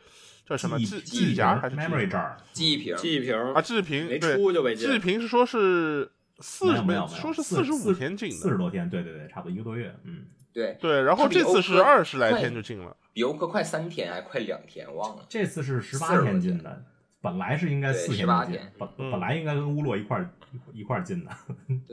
[0.47, 3.61] 叫什么记记记忆夹还是 memory 这儿记忆瓶，记忆屏啊？
[3.61, 5.01] 记忆瓶没对，出就被记忆禁。
[5.01, 6.09] 屏是说是
[6.39, 12.95] 四十没有说是四十五天进的，四十多天，对对对，差不多一个多月，嗯，对，对，然后这次是二十来天就进了。
[13.15, 15.25] 比欧科快三天还快两天，忘了。
[15.29, 16.83] 这次是十40八天进的，
[17.21, 20.29] 本来是应该对四天18就进天，本嗯本来应该跟乌洛一块儿
[20.73, 21.31] 一块儿进的，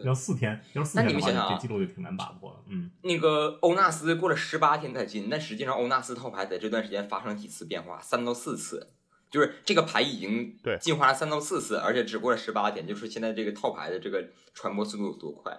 [0.04, 8.88] 要四天，要四那天的话，你们想想啊这记录就挺难把握了，嗯，那个欧纳斯过了十八天才进，但实际上欧纳斯套牌在这段时间发生了几次变化，三到四次，
[9.30, 15.56] 就是这个牌已经对进化了三到四次，而且只过了十八天，就是现在这个套牌的这个传播速度有多快，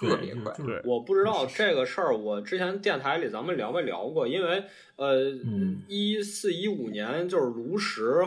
[0.00, 0.52] 特别快。
[0.52, 4.26] 就就是我不知道这个事儿，我之前电台里咱们聊没聊过？
[4.26, 4.64] 因为
[4.96, 8.24] 呃嗯，一四一五年就是炉石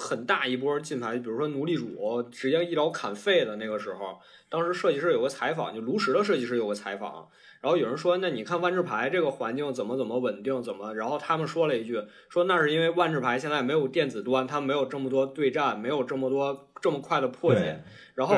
[0.00, 7.28] 很大一波进牌，比如说奴隶主直接一刀砍废的那个时候，当时设计师有个采访，就炉石的设计师有个采访，
[7.60, 10.94] 然后有人说，那你看万智牌这个环境怎么怎么稳定，怎么？
[10.94, 17.82] 然后他们说了一句，说那是因为万智牌现在没有电子端，它没有这么多对战，没有这么多这么快的破解。
[18.14, 18.36] 然后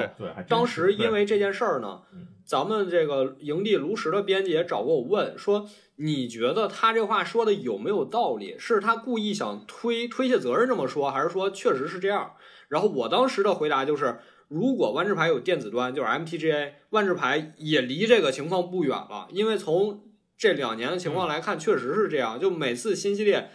[0.49, 8.57] 当时因为这件事儿呢嗯，咱们这个营地炉石的编辑也找过我问说，你觉得他这话说的有没有道理？
[8.59, 12.33] 是他故意想推推卸责任这么说，还是说确实是这样？
[12.69, 14.19] 然后我当时的回答就是，
[14.49, 20.03] 如果万智牌有电子端，就是 MTGA，万智牌也离这个情况不远了，因为从
[20.37, 23.51] 这两年的情况来看，确实是这样，就每次新系列。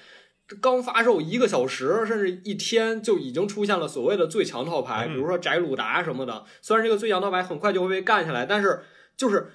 [0.62, 6.44] 刚发售一个小时，甚至一天就已经出现了所谓的最强套牌，嗯比如说翟鲁达什么的。
[6.62, 8.82] 虽然这个最强套牌很快就会被干下来，但是
[9.16, 9.52] 就是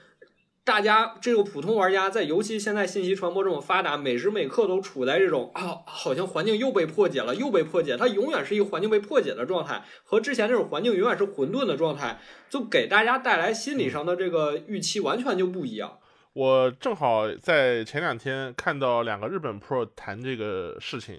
[0.63, 15.99] 大家这个普通玩家在尤其现在信息传播这么发达，每时每刻都处在这种啊，好像环境又被破解了，又被破解，它永远是一个环境被破解的状态，和之前那种环境永远是混沌的状态，就给大家带来心理上的这个预期完全就不一样。
[16.35, 21.19] 我正好在前两天看到两个日本 Pro 谈这个事情，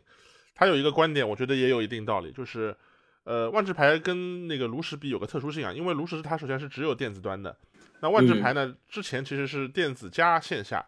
[0.53, 2.75] 他有一个观点，我觉得也有一定道理，就是，
[3.23, 7.55] 呃，万智牌跟那个炉石比有个特殊性啊，因为炉石它首先是只有电子端的，
[8.01, 10.85] 那万智牌呢、之前其实是电子加线下，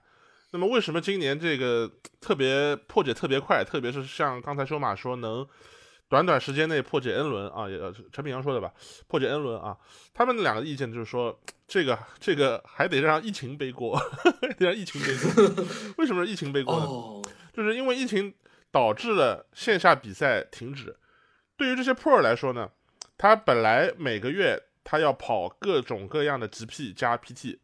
[0.52, 5.48] 那么为什么今年这个特别破解特别快，特别是像刚才修马说能
[6.10, 8.72] 短短时间内破解 N 轮啊，也呃陈炳阳说的吧，
[9.08, 9.78] 破解 N 轮啊，
[10.14, 11.38] 他们两个意见就是说，
[11.68, 14.00] 这个这个还得让疫情背锅，
[14.58, 15.66] 得让疫情背锅。
[15.98, 16.86] 为什么是疫情背锅呢？
[16.86, 17.22] 哦，
[17.54, 18.34] 就是因为疫情
[18.72, 20.96] 导致了线下比赛停止。
[21.58, 22.70] 对于这些 Pro 来说呢，
[23.18, 27.58] 他本来每个月他要跑各种各样的 GP 加 PT，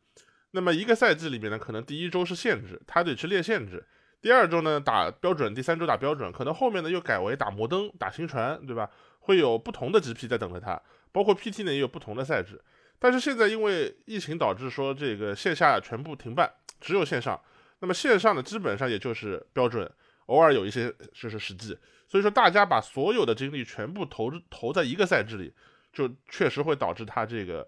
[0.52, 3.86] 那么一个赛季里面呢，可能第一周是限制，他得去列限制。
[4.24, 8.90] 第二周呢打标准，第三周打标准，可能后面呢又改为打摩登、打新传，对吧？
[9.20, 12.62] 会有不同的 GP 在等着他，包括 PT 呢也有不同的赛制。
[12.98, 16.50] 但是现在因为疫情导致说这个线下全部停办，
[16.80, 17.38] 只有线上。
[17.80, 19.92] 那么线上呢，基本上也就是标准，
[20.28, 21.78] 偶尔有一些就是实际。
[22.08, 25.54] 所以说大家把所有的精力全部投投在一个赛制里，
[25.92, 27.68] 就确实会导致它这个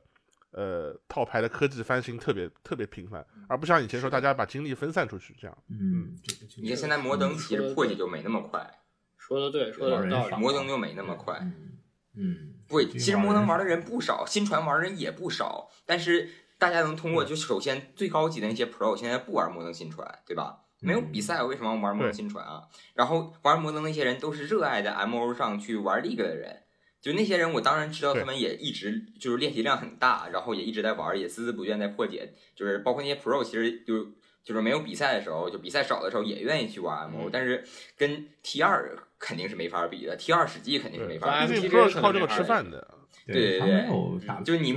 [0.56, 5.58] 呃套牌的科技翻新特别特别频繁，而不像以前说大家把精力分散出去这样。
[5.70, 8.80] 嗯，这个就你看现在摩登其实破解就没那么快，
[9.18, 10.36] 说的对，说的有道理。
[10.38, 11.38] 摩登就没那么快。
[11.42, 11.72] 嗯
[12.18, 20.62] 嗯，不，其实摩登玩的人不少，新传玩的人也不少，但是大家能通过就首先最高级的那些 Pro 现在不玩摩登新传，对吧？
[20.80, 22.64] 没有比赛，我为什么要玩摩登新传啊？
[22.94, 26.64] 然后玩摩登那些人都是热爱在 MO 上去玩 League 的人，
[27.06, 34.06] 就那些人，我当然知道他们也一直就是练习量很大，然后也一直在玩，也孜孜不倦在破解，就是包括那些 Pro 其实就
[34.44, 37.64] 就是没有比赛的时候，就比赛少的时候也愿意去玩 MO，、嗯但是
[37.96, 41.62] 跟 T 二肯定是没法比的，T 二实际肯定是没法比的。
[41.62, 42.88] 毕竟 MTG Pro 是靠这个吃饭的。
[43.28, 44.74] 他对对没有打，就是你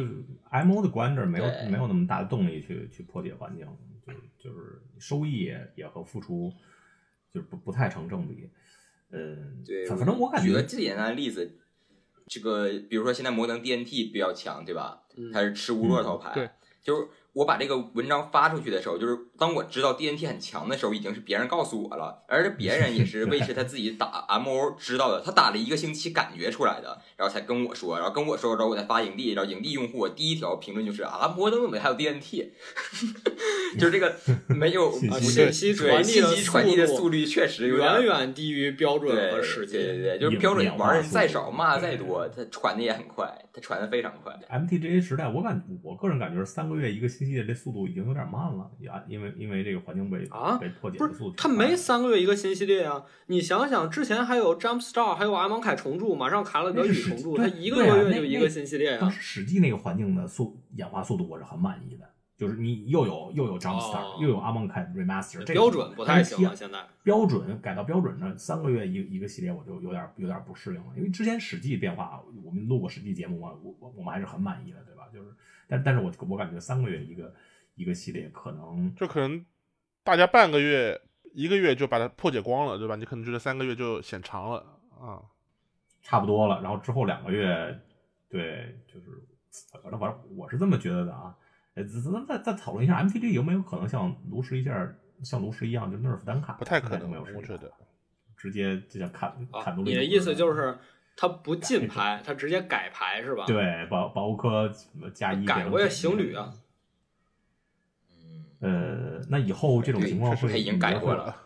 [0.51, 3.67] M O 的观者没有没有那么大的动力去去破解环境，
[4.07, 6.53] 就就是收益也也和付出
[7.33, 8.51] 就是不不太成正比。
[9.11, 11.59] 嗯，对，反反正我感觉举个最简单的例子，
[12.29, 15.01] 这个比如说现在摩登 DNT 比较强，对吧？
[15.17, 16.49] 嗯它是吃乌洛套牌，对，
[16.83, 32.51] 就是我把这个文章发出去的时候，就是当我知道 DNT 很强的时候，已经是别人告诉我了，而且别人也是 为是他自己打 MO 知道的，他打了一个星期感觉出来的，然后才跟我说，然后跟我说之后，我再发营地，然后营地用户我第一条评论就是啊，摩登怎么还有 DNT？
[33.77, 34.15] 就是这个
[34.47, 39.73] 没有 信不息传递的信息传递的速率确实远远低于标准对和实际。
[39.73, 44.33] 对对对，就是标准玩的再少，骂的再多，它传的也很快，它传的非常快。
[44.49, 53.03] MTGA 时代，我感我个人感觉是三个月一个新系列，这速度已经有点慢了，也，因为因为这个环境被啊被破解不是的速度，他没三个月一个新系列啊！
[53.27, 58.99] 你想想，之前还有 Jump Star，还有阿蒙凯重铸，马上卡了德语重铸，它一个多月就一个新系列啊！
[59.01, 62.09] 当时史记那个环境的速演化速度，我是很满意的。
[62.39, 66.87] 就是你又有又有 Jump Star，、哦又有阿蒙凯 Remaster，这个标准不太行了，现在。
[67.03, 75.09] 标准改到标准呢，三个月一一个系列我就有点有点不适应了，因为之前史记变化，我们录过史记节目嘛，我我我们还是很满意的，对吧？
[75.13, 75.35] 就是，
[75.67, 77.35] 但但是我我感觉三个月一个
[77.75, 79.45] 一个系列可能就可能
[80.05, 81.01] 大家半个月、
[81.33, 82.95] 一个月就把它破解光了，对吧？
[82.95, 84.65] 你可能觉得三个月就显长了
[85.01, 85.21] 啊。
[86.03, 87.81] 差不多了，然后之后两个月，
[88.31, 89.07] 对，就是
[89.83, 91.37] 反正反正我是这么觉得的啊。
[91.79, 96.55] 呃，咱咱再再讨论一下 MTG 有没有可能像炉石一下，像炉石一样就 nerf 单卡？
[96.55, 97.73] 不太可能没有我觉得
[98.37, 99.91] 直接就像砍啊砍，独立。
[99.91, 100.77] 你的意思就是
[101.17, 104.73] 他不进牌，他直接改牌是吧？，对，把把欧科
[105.15, 106.53] 加一改过也，行旅啊。
[108.11, 111.45] 嗯，呃，那以后这种情况会已经改过了。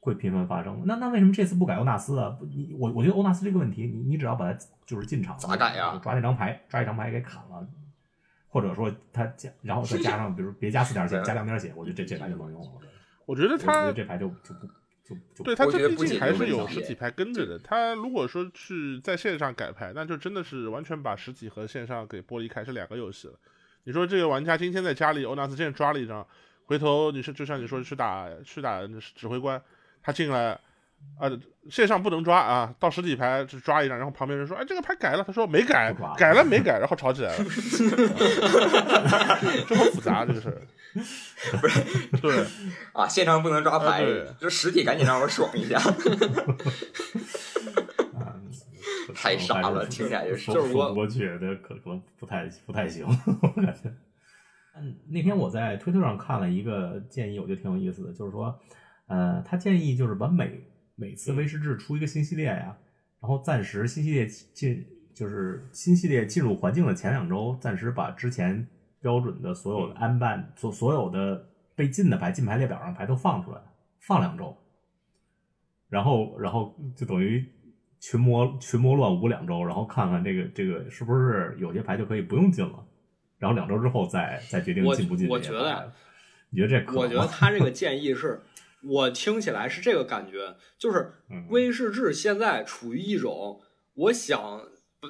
[0.00, 0.82] 会频繁发生。
[0.84, 2.28] 那那为什么这次不改欧纳斯啊？
[2.38, 7.66] 不你我我觉得欧纳斯这个问题，你你只要把它就是进场咋改呀抓那张牌，抓一张牌给砍了，
[8.54, 12.70] 或者说他加，然后再加上比如别加四点血，加两点血，我觉得这这牌就能用了。
[13.26, 14.66] 我觉得我觉他得这牌就就不
[15.02, 17.58] 就就对他这毕竟还是有实体牌跟着的。
[17.58, 23.34] 他如果说去在线上改牌，那就真的是完全把实体和线上给剥离开，是两个游戏了。
[23.82, 26.24] 你说这个玩家今天在家里欧纳斯剑抓了一张，
[26.66, 28.86] 回头你是就像你说去打去打
[29.16, 29.60] 指挥官，
[30.00, 30.56] 他进来。
[31.18, 31.30] 啊，
[31.70, 37.44] 线上不能抓啊，到实体牌只抓一张，然后旁边人说：“哎，这个牌改了。”他说：“没改改了没改。”然后吵起来了，
[39.68, 40.60] 这么复杂这个事儿。
[42.22, 42.44] 对，
[42.92, 44.04] 啊，线上不能抓牌
[44.38, 45.76] 就实体赶紧让我爽一下。
[48.14, 48.34] 啊，
[49.14, 53.92] 太傻了听起来就是说就是我说不过去的，可可能不太不太行，我感觉。
[54.76, 58.58] 嗯，那天我在推特上看了一个建议，我觉得挺有意思的，就是说，
[59.06, 60.64] 呃，他建议就是把每
[60.96, 62.76] 每次威士制出一个新系列呀，
[63.20, 68.66] 然后暂时新系列进就是新系列进入环境的前两周，暂时把之前
[69.00, 73.60] 标准的所有的安办所所有的被禁的牌禁牌列表上牌都放出来，
[74.00, 74.56] 放两周，
[75.88, 77.44] 然后然后就等于
[78.00, 82.86] 群魔群魔乱舞两周，然后看看这个这个是不是有些牌就可以不用禁了，
[83.38, 85.92] 然后两周之后再再决定我进不进我这些牌觉得
[86.50, 86.98] 你觉得这可？
[86.98, 88.40] 我觉得 他这个建议是，
[88.86, 93.60] 我听起来是这个感觉，就是嗯威士治现在处于一种
[93.94, 94.62] 我想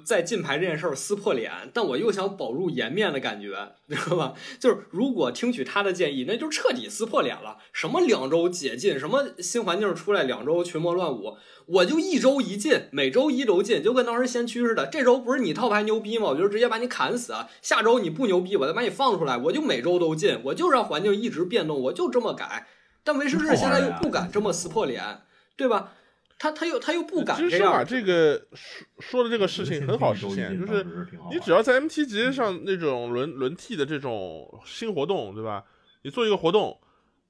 [0.04, 4.34] 在禁牌这件事儿撕破脸，但我又想保住颜面的感觉，知道吧？
[4.58, 7.58] 就是如果听取他的建议，那就彻底撕破脸了。
[7.72, 14.88] 什么两周解禁，什么新环境出来两周群魔乱舞，我就一周一禁，每周一周禁，就跟当时先驱似的。
[14.88, 16.26] 这周不是你套牌牛逼吗？
[16.30, 17.48] 我就直接把你砍死啊。
[17.62, 22.66] 下周你不牛逼，我再把你放出来，我就每周都禁，我就让环境一直变动，我就这么改。
[23.04, 25.22] 但威士治现在又不敢这么撕破脸，
[25.56, 25.92] 对吧？
[26.36, 27.86] 他他又他又不敢这样。
[27.86, 30.84] 这个说说的这个事情很好实现，就是
[31.30, 35.64] 你只要在 MT 级上那种轮轮替的这种新活动，对吧？
[36.02, 36.78] 你做一个活动，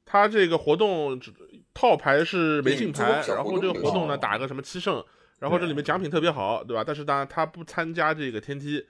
[0.06, 1.30] 他这个活动只
[1.74, 5.04] 套牌是没进牌，然后这个活动呢打个什么七胜，
[5.38, 6.82] 然后这里面奖品特别好，对吧？
[6.84, 8.84] 但是当然他不参加这个天梯，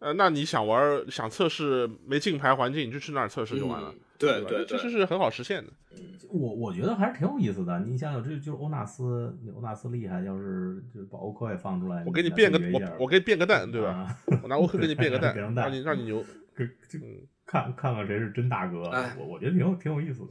[0.00, 5.72] 呃，那你想玩想测试没竞牌环境，你就去那儿测试就完了，嗯对吧对对，这是是很好实现的。
[6.28, 7.78] 我我觉得还是挺有意思的。
[7.80, 13.88] 你想想，这就是欧纳斯，欧纳斯厉害，要是就把欧科也放出来，我给你变个我我给你变个蛋，对吧？
[14.28, 16.24] 啊我拿欧科给你变个蛋， 蛋让你让你牛。
[16.56, 20.28] 这这嗯，看看看谁是真大哥哎，我我觉得挺有挺有意思的。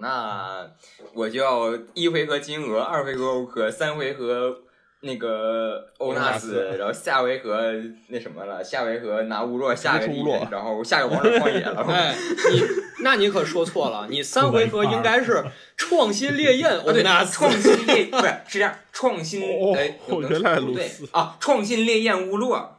[0.00, 0.68] 那
[1.14, 4.62] 我就要一回合金额，二回合欧科，三回合
[5.00, 7.72] 那个欧纳斯斯，然后下回合
[8.08, 10.06] 那什么了，下回合拿乌洛下个
[10.50, 11.82] 然后下个王者旷野了。
[11.88, 12.16] 哎，
[12.50, 12.62] 你
[13.04, 15.44] 那你可说错了，你三回合应该是
[15.76, 22.78] 创新烈焰啊，对，欧纳斯创新烈不是是这样，创新哦哎，对如此啊，创新烈焰乌洛，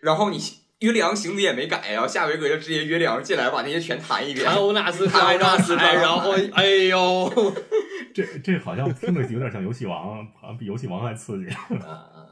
[0.00, 0.38] 然后你
[0.80, 4.56] 约里昂行子也没改，然后下回合就直接约里昂进来把那些全弹一遍弹。
[4.56, 7.54] 欧纳斯抓一张牌，然后哎呦，
[8.14, 11.50] 这这好像听着有点像游戏王，好像比游戏王还刺激。
[11.54, 12.26] 啊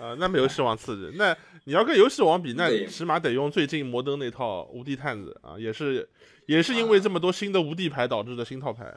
[0.00, 1.16] 啊，那没游戏王刺激。
[1.18, 6.08] 那你要跟游戏王比，那你起码得用最近摩登那套无敌探子啊，也是
[6.46, 8.94] 也是因为这么多新的无敌牌导致的新套牌。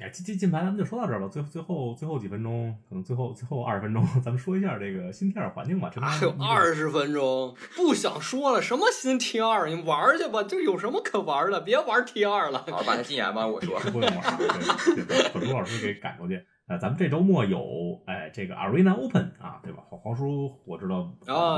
[0.00, 1.28] 哎，进进进牌咱们就说到这儿吧。
[1.28, 5.90] 最最后最后几分钟，可能最后最后二十分钟，咱们说一下这个新 T 二环境吧。
[5.92, 8.62] 这还有二十分钟，不想说了。
[8.62, 9.68] 什么新 T 二？
[9.68, 11.60] 你玩去吧，这有什么可玩的？
[11.60, 12.64] 别玩 T 二了。
[12.70, 13.78] 好，把他禁言吧，我说。
[13.90, 16.42] 不用玩，对对，把朱老师给赶出去。
[16.66, 19.82] 呃，咱们这周末有哎这个 Arena Open 啊，对吧？
[20.02, 21.04] 黄黄叔我知道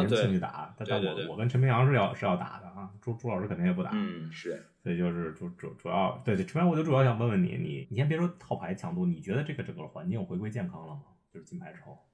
[0.01, 2.91] 没兴趣打，但但我我跟陈明阳是要是要打的啊。
[3.01, 3.91] 朱朱老师肯定也不打。
[3.95, 4.65] 嗯，是。
[4.83, 11.03] 所以就是主主主要对对，陈平我就主要想问问你，你你先别说套牌强度，你觉得这个整个环境回归健康了吗？
[11.33, 12.12] 就是金牌之后，嗯，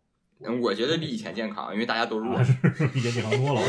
[0.60, 2.38] 我觉得比以前健康，因为大家都弱，
[2.92, 3.60] 比以前健康多了。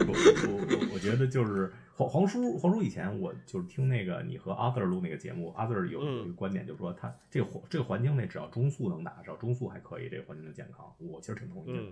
[0.00, 0.12] 我
[0.48, 10.92] 我我我觉得就是黄黄叔黄叔以前我就是听那个你和阿 Sir 录那个节目，阿 Sir 有有一个观点，就是说他这个环这个环境内只要中速能打，只要中速还可以，这个环境就健康。
[10.98, 11.82] 我其实挺同意的。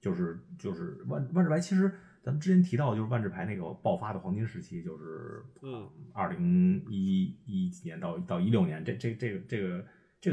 [0.00, 1.92] 就是就是万万智牌其实。
[2.20, 9.84] 咱们之前提到，就是万智牌那个爆发的黄金时期，就是嗯，二零一一几年到到一六年，这这这个这个这个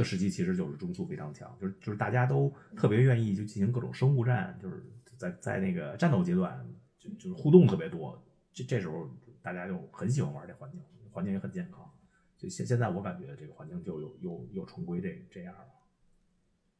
[0.04, 4.84] 时期，其实就是中速非常强，就是就是大家都特别愿意就进行各种生物战，就是
[5.18, 6.68] 在在那个战斗阶段，
[6.98, 8.22] 就就是互动特别多，
[8.54, 9.10] 这这时候
[9.42, 10.82] 大家就很喜欢玩这环境，
[11.12, 11.90] 环境也很健康。
[12.38, 15.66] 就现现在我感觉这个环境就有又又重归这这样了。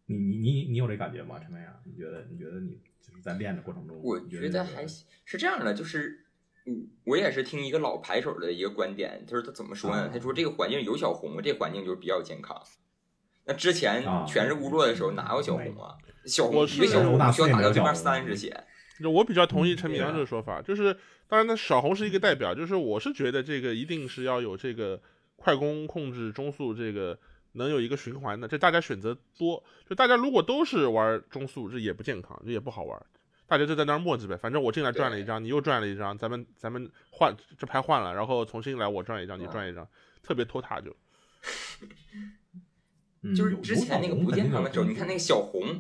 [0.06, 1.74] 你你你你有这感觉吗，陈飞阳？
[1.84, 2.80] 你觉得你觉得你？
[3.08, 6.26] 就是在练的过程中，我觉得还是这样的，就是
[6.66, 10.10] 嗯，我也是听一个老牌手的一个观点，就是他怎么说呢？
[10.12, 12.60] 他说这个环境有小红，这环境就是比较健康。
[13.46, 15.96] 那之前全是乌弱的时候，哪有小红啊？
[16.26, 18.64] 小红一个小红需要打掉对面三十血。
[19.00, 20.94] 就我比较同意陈明阳这个说法，就是
[21.28, 25.00] 当然，那小红是一个代表，就是我是觉得这个一定是要有这个
[25.36, 27.18] 快攻控制中速这个。
[27.58, 33.02] 能有一个循环的，这大家选择多，就大家如果都是玩中速，这也不健康，这也不好玩。
[33.48, 39.88] 大家就在那儿磨叽呗，反正我进来赚了一张，你又赚了一张，咱们咱们换这牌换了，然后重新来，我赚一张，你赚一张，
[40.22, 40.94] 特别拖沓就。
[43.34, 45.80] 就是之前那个不健康的时候，你看那个小红，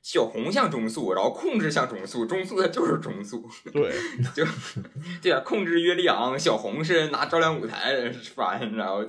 [0.00, 3.46] 小红像中速，然后控制像中速，中速它就是中速。
[3.72, 3.92] 对，
[4.34, 4.44] 就
[5.20, 9.04] 对啊，控制约利昂，小红是拿照亮舞台翻，然后。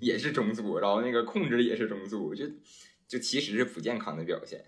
[0.00, 2.44] 也是中速，然后那个控制也是中速，就
[3.08, 4.62] 就其实是不健康的表现。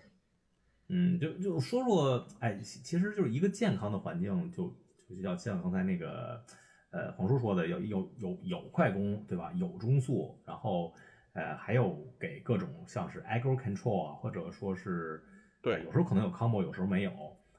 [0.87, 4.73] 嗯，就就说说，哎，其实就是一个健康的环境，就
[5.07, 6.41] 就要像刚才那个
[6.89, 9.51] 呃黄叔说的，有有有有快攻，对吧？
[9.53, 10.91] 有中速，然后
[11.37, 15.23] 呃还有给各种像是 aggro control 啊，或者说是
[15.61, 17.11] 对，有时候可能有 combo，有时候没有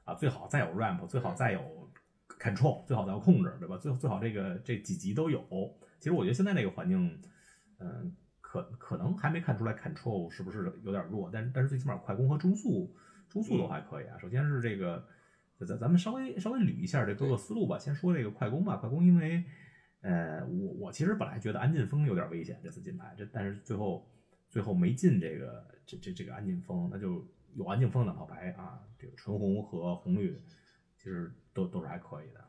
[0.03, 0.13] 啊。
[0.13, 1.89] 最好再有 ramp，最好再有
[2.37, 3.77] control，最好再有控制，对吧？
[3.77, 5.41] 最最好这个这几级都有。
[5.99, 7.19] 其实我觉得现在这个环境。
[7.81, 12.93] 嗯，可可能还没看出来 control 是不是有点弱，但但是最起码快攻和中速
[13.29, 14.17] 中速都还可以啊。
[14.19, 15.07] 首先是这个，
[15.65, 17.79] 咱咱们稍微稍微捋一下这各个思路吧。
[17.79, 19.45] 先说这个快攻吧，快攻因为，
[20.01, 24.09] 呃，我我其实本来觉得安进峰有点危险，这次金牌，这但是最后
[24.47, 30.41] 最后没进这个这这这个安进锋，那就有安进峰两套牌啊，这个纯红和红绿
[30.95, 32.43] 其实都都是还可以的，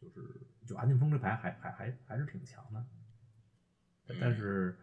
[0.00, 2.84] 就是就安晋峰这牌还还还还是挺强的。
[4.20, 4.76] 但是，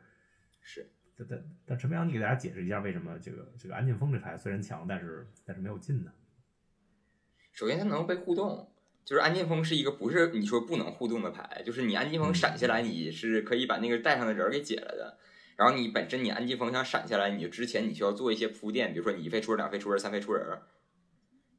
[0.61, 6.11] 是，但但但陈明阳，你给大家解释一下，为什么这个这个安静风这牌虽然强，但是但是没有进呢？
[7.51, 8.71] 首先，它能被互动，
[9.09, 15.17] 就是安静风是一个不是你说不能互动的牌，就是你安静风闪下来，你是可以把那个带上的人给解了的。
[15.55, 20.45] 然后你本身你安静风想闪下来，你之前你需要做一些铺垫，比如说你一费出人，两费出人，三费出人，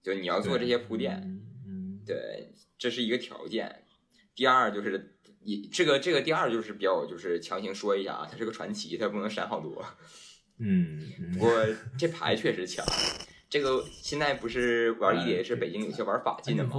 [0.01, 1.21] 就你要做这些铺垫。
[1.67, 3.83] 嗯，对，这是一个条件。
[4.37, 5.17] 第二就是。
[5.43, 9.83] 你这个这个第二就是比较就是强行说一下啊，它是个传奇，它不能闪好多。
[10.59, 11.01] 嗯，
[11.33, 11.67] 不过
[11.99, 12.85] 这牌确实强。
[13.51, 16.71] 这个现在不是玩 EDH，北京有些玩法进的嘛，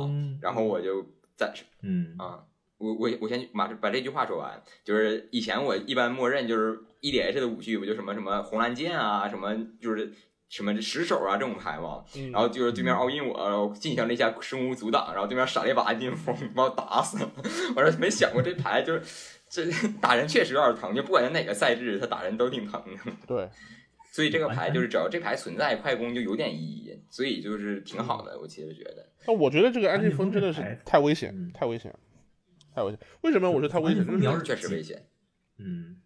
[0.42, 1.06] 然后我就
[1.36, 2.40] 暂时嗯啊，
[2.78, 10.12] 我我我先马上把这句话说完，就是以前我一般默认就是 EDH 的武具不就什么什么红蓝剑啊，什么就是。
[10.52, 17.32] 什么石手啊这种牌嘛，然后就是对面 all in 我进行了一下生无阻挡，然后对面闪了一把暗劲风把我打死了。
[17.74, 19.02] 我说没想过这牌就是
[19.50, 19.66] 这
[20.02, 23.12] 打人确实有点疼，就不管在哪个赛制，他打人都挺疼的。
[23.26, 23.50] 对，
[24.12, 28.40] 所以这个牌就是只要这牌存在，快攻就有点意义，所以就是挺好的。
[28.40, 31.92] 我其实觉得，那我觉得这个安静风真的是太危险，太危险，
[32.76, 33.00] 太危险。
[33.22, 34.06] 为什么我说太危险？
[34.06, 35.08] 就是确实危险。
[35.58, 35.98] 嗯，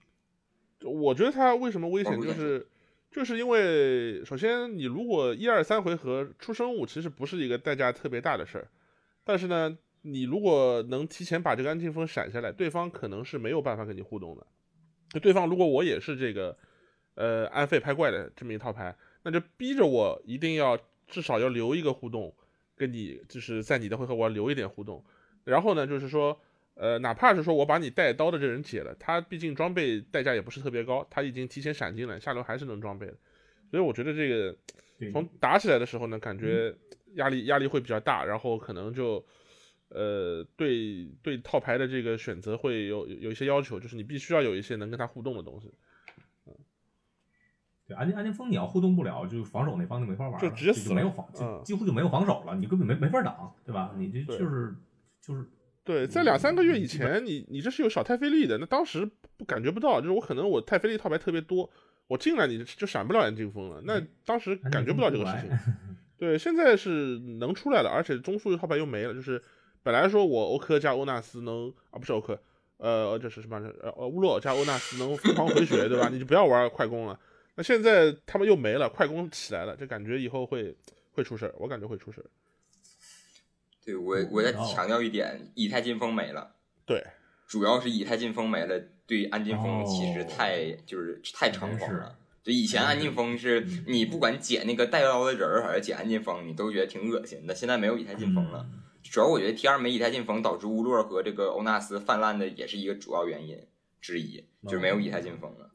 [0.83, 2.65] 我觉得他为什么危险就是。
[3.11, 8.67] 就是因为，首先你如果一二三回合出生物，其实不是一个代价特别大的事儿。
[9.23, 14.45] 但是呢，你如果能提前把这个安静风闪下来，对方可能是没有办法跟你互动的。
[15.11, 16.57] 就对方如果我也是这个，
[17.16, 22.34] 呃，安费拍怪的这么一套牌，那就逼着我一定要至少要留一个互动，
[22.76, 25.03] 跟你就是在你的回合我要留一点互动。
[25.43, 26.39] 然后呢，就是说，
[26.74, 33.13] 呃，哪怕是说我把你带刀的这人解了，他毕竟装备代价也不是特别高，他已经提前闪进了，下轮还是能装备的。
[33.72, 34.55] 所以我觉得这个
[35.11, 36.76] 从打起来的时候呢，感觉
[37.13, 39.26] 压力压力会比较大，然后可能就
[39.89, 45.72] 呃对对套牌的这个选择会有有一些要求，就是你必须要有一些能跟他互动的东西，
[47.88, 53.93] 对，安静安静风你要互动不了，就防守那方就没法玩了，就直接死没有防，就嗯几乎就没有防守了，你根本没没法挡，对吧？
[53.97, 54.75] 你这就是
[55.21, 55.45] 就是
[55.83, 59.07] 对，在两三个月以前，你你这是有小太费力的，那当时
[59.38, 61.69] 不感觉不到，就是我可能我太费力套牌特别多，
[62.07, 65.49] 我进来你就闪不了安静风了，那当时感觉不到这个事情。
[66.17, 69.39] 对，现在是能出来了，而且中速套牌又没了，就是
[69.83, 72.39] 本来说我欧科加欧纳斯能啊，不是欧科，
[72.77, 73.57] 呃，这是什么？
[73.83, 76.09] 呃，呃乌洛加欧纳斯能疯狂回血，对吧？
[76.09, 77.19] 你就不要玩快攻了。
[77.55, 80.75] 那现在他们又没了，快攻起来了，就感觉以后会
[81.11, 82.25] 会出事儿，我感觉会出事儿。
[83.83, 87.03] 对我我再强调一点，以太劲风没了，对，
[87.47, 92.17] 主要是以太劲风没了，对安劲风其实哦太、就是太猖狂了。
[92.43, 97.55] 就以前安劲风是嗯你不管捡那个带刀的人儿还是捡安劲风，你都觉得挺恶心的。
[97.55, 103.57] 现在没有以太进风了，嗯主要我觉得 T 二没以太进风导致乌洛和这个欧纳斯泛滥的也是一个主要原因
[104.01, 105.71] 之一，就是没有以太进风了。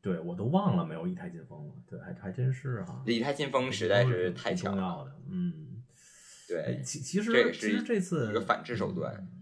[0.00, 5.82] 对我都忘了没有以太劲风了，对，还还真是哈，以太劲风实在是太挺强了，嗯，
[6.48, 9.14] 对，其其实其实这次一个反制手段。
[9.14, 9.34] 嗯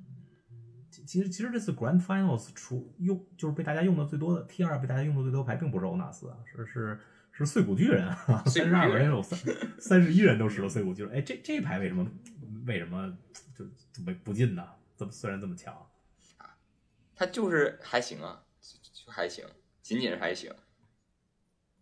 [0.88, 6.98] 其其实其实这次 Grand Finals 出用就是被大家用的最多的 T 二被大家用的最多牌并不是欧纳斯啊，是是
[7.32, 8.10] 是碎骨巨人
[8.46, 9.38] 三十二个人有三
[9.78, 12.08] 三十一人都使了碎骨巨人，哎，这这牌为什么
[12.66, 13.14] 为什么
[13.54, 14.66] 就就没不进呢？
[14.94, 15.74] 怎么虽然这么强
[16.38, 16.56] 啊，
[17.14, 19.44] 他就是还行啊，就就还行，
[19.86, 20.52] 仅仅是还行，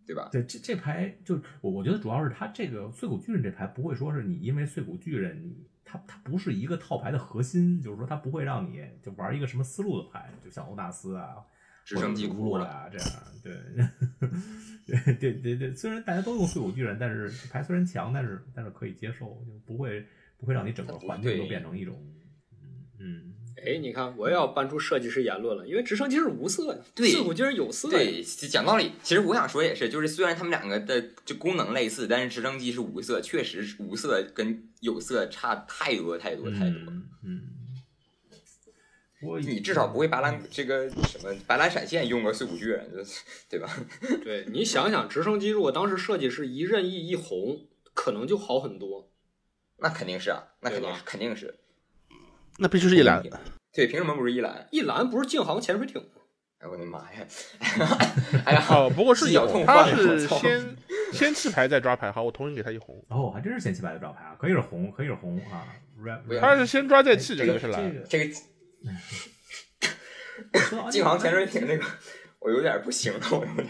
[0.07, 0.29] 对吧？
[0.31, 11.37] 对，这这牌就我我觉得主要是他这个碎骨巨人这牌不会说是你因为碎骨巨人你它它不是一个套牌的核心，就是说它不会让你就玩一个什么思路的牌，就像欧纳斯啊，
[11.83, 13.09] 直升机或者是库了，乌洛呀这样，
[13.43, 13.55] 对
[14.87, 21.99] 对对对对，虽然大家都用碎骨巨人，但是这牌虽然强，但是但是可以接受，就不会不会让你整个环境都变成一种
[22.99, 27.97] 嗯哎，你看，我也要搬出设计师言论了，因为直升机是无色的，对四股军是有色的。
[27.97, 36.79] 对，讲道理，其实我想说也是，就是虽然他们两个的就功能类似，但是直升机是无色，确实是无色跟有色差太多太多太多。
[36.91, 37.43] 嗯嗯，
[39.23, 42.91] 我你至少不会白蓝这个什么白蓝闪现用个碎骨巨人，
[43.49, 43.71] 对吧？
[44.23, 49.11] 对你想想，直升机如果当时设计是一任意一红，可能就好很多。
[49.79, 51.55] 那肯定是啊，那肯定是肯定是。
[52.59, 53.23] 那必须是一蓝。
[53.73, 54.67] 对，凭什么不是一蓝？
[54.71, 56.09] 一蓝不是净航潜水艇吗？
[56.59, 57.27] 哎我的妈呀！
[58.47, 60.77] 哎呀，哦，不过是有犄角痛，他是先
[61.13, 63.05] 先弃牌再抓牌，好，我同意给他一红。
[63.09, 65.67] 哦，还真是先弃牌再抓牌啊，可以是红，可以是红啊。
[66.27, 67.95] 不要他是先抓再弃，这个是蓝。
[68.09, 68.35] 这个
[70.91, 71.85] 净航潜水艇这个，
[72.39, 73.69] 我有点不行了，我有点。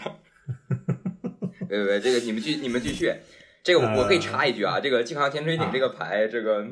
[1.67, 3.13] 别别别，这个你们继你们继续。
[3.63, 6.65] 这个我我可以插一句啊，这个净航潜水艇这个牌，这个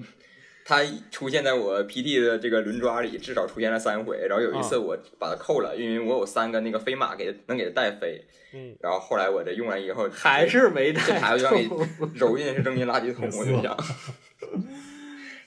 [0.66, 4.26] 它出现在我 PT 的这个轮抓里，至少出现了三回。
[4.28, 8.24] 然后有一次我把它扣了，因为我有三个那个飞马给能给它带飞。
[8.53, 11.70] 嗯，然后后来我这用完以后，还是没带这牌我就让你
[12.14, 13.76] 揉进去扔进垃圾桶，我就想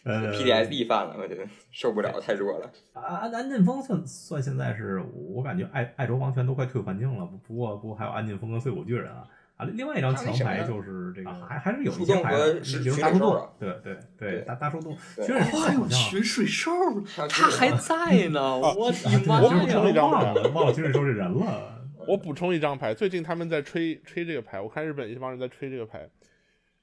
[0.02, 2.70] 呃 PTSD 犯了，我觉得受不了，太弱了。
[2.92, 9.24] 安安进风算算现在是我感觉爱爱卓王权都快退环境了，不不过不过还有安进风跟碎骨巨人啊
[9.56, 14.90] 啊，另外一张强牌就是这个还还是有一些牌的，树洞和比如大树洞群水兽啊，对对对对大大水兽
[15.22, 16.70] 哎呦，好像群水兽，
[17.06, 18.58] 还有这他还在呢！
[18.60, 19.72] 我的妈我补呀！
[19.72, 21.72] 充一张忘了忘了群水兽这人了。
[22.06, 26.06] 我补充一张牌，最近他们在吹吹这个牌，我看日本一帮人在吹这个牌，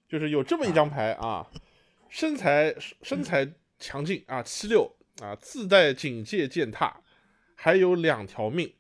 [0.10, 1.46] 就是有这么一张牌啊，
[2.10, 3.48] 身材身材
[3.78, 6.94] 强劲啊，七六啊，自带警戒践踏，
[7.56, 8.74] 还有两条命，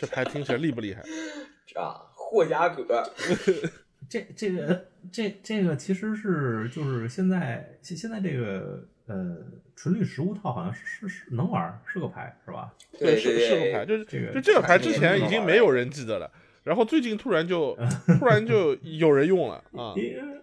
[0.00, 1.00] 这牌听起来厉不厉害？
[1.80, 3.02] 啊，霍加格，
[4.08, 9.36] 这这个这这个其实是就是现在现现在这个呃
[9.74, 12.72] 纯绿食物套好像是是是能玩儿，是个牌是吧？
[12.98, 16.30] 对是对对是个牌，就是这个就这个牌之前已经没有人记得了，
[16.62, 17.76] 然后最近突然就
[18.20, 20.40] 突然就有人用了啊，因为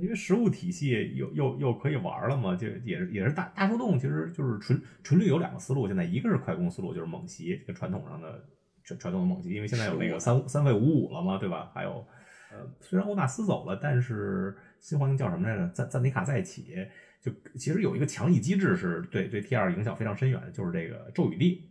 [0.00, 8.44] 因为食物体系又又又可以玩了嘛，就也是也是大大树洞，其实就是纯纯绿有两个思路，现在一个是快攻思路，就是猛袭，这个传统上的
[8.84, 11.70] 传传统的猛击，因为现在有那个三三费五五了嘛，对吧？
[11.74, 12.06] 还有
[12.52, 15.66] 呃，虽然欧纳斯走了，但是新皇帝叫什么来着？
[15.70, 16.76] 赞赞迪卡在一起，
[17.20, 21.68] 就其实有一个强力机制是对对 T 二影响非常深远的，就是这个咒语地，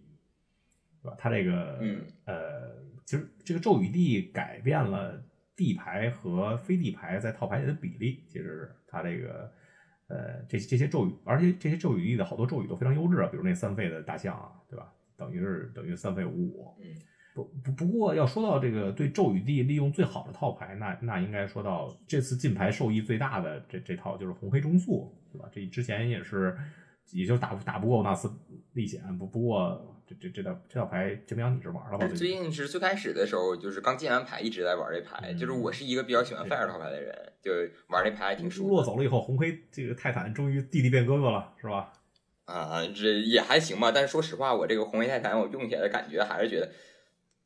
[1.02, 1.16] 对吧？
[1.20, 5.24] 它这个嗯呃，其实这个咒语地改变了
[5.56, 8.24] 地牌和非地牌在套牌里的比例。
[8.28, 9.52] 其实它这个
[10.08, 14.92] 呃，这这些咒语，而且这些咒语力的好多咒语都非常优质啊，比如那三费的大象啊，对吧？
[15.18, 16.76] 等于是等于三费五五。
[16.82, 16.86] 嗯，
[17.34, 25.50] 不不不过要说到这个对咒语地利用最好的套牌，那那应该说到这次进牌受益最大的这这套就是红黑中速，对吧？
[25.52, 26.56] 这之前也是
[27.12, 28.32] 也就打打不过纳斯
[28.74, 32.08] 历险，不不过这这这套这套牌，这边你是玩了吧？
[32.08, 37.52] 最近是最开始的时候，就是刚进完牌一直在玩这牌，嗯就是我是一个比较喜欢 fire 套牌的人，就
[37.88, 38.70] 玩这牌还挺舒服。
[38.70, 41.92] 部落走了以后，红黑这个泰坦终于弟弟变哥哥了，是吧？
[42.46, 43.92] 啊，这也还行吧。
[43.92, 46.70] 但是说实话，我这个红黑泰坦我用起来的感觉还是觉得，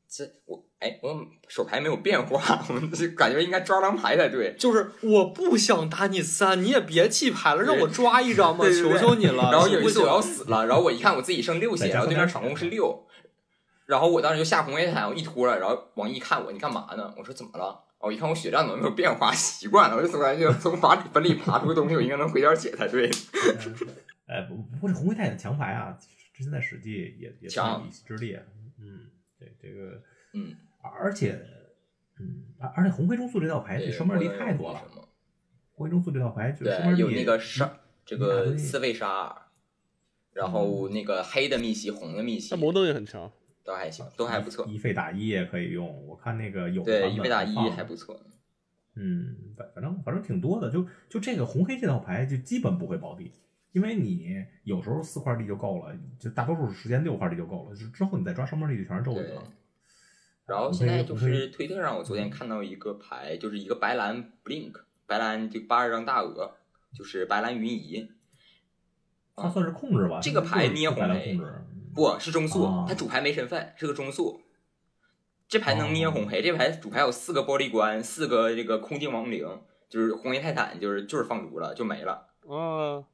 [0.09, 1.15] 这我哎，我
[1.47, 4.55] 手牌没有变化， 我就感觉应该抓张牌才对。
[4.57, 9.49] 就是我不想打你三，你也别弃牌了，让我抓一张吧，对对对求求你了。
[9.51, 13.05] 然后有一不次我要死了，然后我一看我自己剩六血，然后对面场控是六，
[13.85, 17.13] 然后我当时就下红黑坦，我一拖了，然后王一看我，你干嘛呢？
[17.17, 17.83] 我说怎么了？
[17.99, 23.09] 我一看我血量怎么没有变化， 习惯了，我就总感觉从法里坟里爬出个东西，我应该能回点血才对。
[24.27, 25.97] 哎，不不过这红黑泰坦强牌啊，
[26.33, 28.45] 之前在史记也也算强有一席之列。
[28.79, 29.09] 嗯，
[29.39, 30.01] 对这个，
[30.33, 31.39] 嗯，而且，
[32.19, 34.79] 嗯，而而且红黑中速这套牌，对双面力太多了。
[34.79, 35.07] 什么？
[35.71, 39.47] 红黑中速这套牌，就是双对，面力有那个杀，这个四位杀，
[40.33, 43.31] 然后那个黑的密西，红的密西那，摩登也很强，
[43.63, 44.65] 都还行，都还不错。
[44.67, 48.19] 一费打一也可以用，我看那个有的对，一费打一还不错。
[48.95, 53.31] 嗯，反反正反正挺多的，就就这个红黑这套牌就基本不会保地，
[53.77, 59.43] 因为你有时候四块地就够了，就大多数时间六块地就够了，就之后你再抓双面地就全是咒语对了。
[60.47, 64.73] 然后现在就是推特上，我昨天看到一个牌，就是一个白蓝 blink，
[65.05, 66.55] 白蓝就八十张大鹅，
[66.91, 68.09] 就是白蓝云移，
[69.35, 71.39] 它算是控制吧，这个牌捏红黑
[71.93, 74.41] 不是中速哦，它主牌没身份，是个中速。
[75.47, 79.47] 这牌能捏红黑，这牌主牌有四个玻璃棺，四个这个空镜亡灵，
[79.87, 83.05] 就是红黑泰坦，就是就是放逐了，就没了，啊，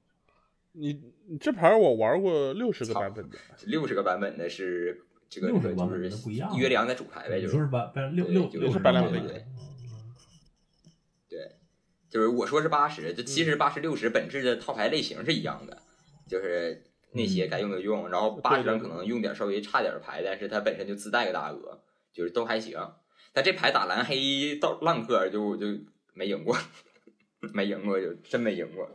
[0.74, 5.70] 你你这牌我玩过六十个版本的，六十个版本的是这个就是
[6.58, 7.58] 约良的主牌呗，就是
[8.12, 9.22] 六对就六六是白蓝对
[11.30, 11.52] 对
[12.10, 15.82] 就是我说是八十，就其实八十六十本质的套牌类型是一样的，
[16.28, 22.80] 就是那些该用的用，然后八十张可能用点稍微差点的牌，但是它本身就自带个大鹅，就是都还行。
[23.32, 25.66] 但这牌打蓝黑到浪客就就
[26.14, 26.56] 没赢过，
[27.54, 28.88] 没赢过就真没赢过。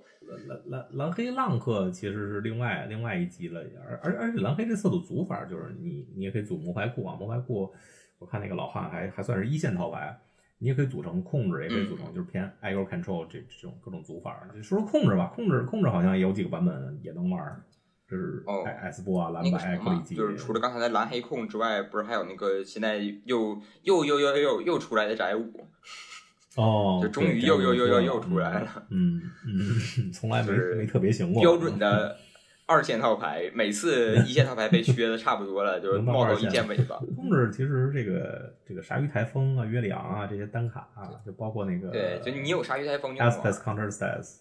[0.47, 7.73] 蓝蓝蓝黑浪客其实是另外另外一集了，而而而且蓝黑这色组组法就是你你也可以组魔牌库啊，魔牌库
[8.19, 10.19] 我看那个老汉还还算是一线套牌，
[10.59, 14.41] 你也可以组成控制，也可以组成就是偏 aggro control 这这种各种组法。
[14.55, 17.63] 就说说控制吧，控制控制好像也有几个版本也能玩，
[18.11, 25.69] 就是哦 S 波啊、蓝白、么嘛，克里基，就是除了刚才的蓝黑控之外，不是还有那个现在又又又又又又出来的宅舞，
[26.59, 32.17] 哦，就终于又又又又又出来了，嗯嗯，从来没就是没特别行过，标准的
[32.67, 36.97] 二线套牌，每次一线套牌被削的差不多了，就是冒到一线尾巴。
[37.17, 43.63] 控制其实这个这个鲨鱼台风啊、约里昂啊这些单卡啊，就包括那个对，就你有鲨鱼台风就能 a s p e 玩 c。
[43.63, 44.39] Counter Stats，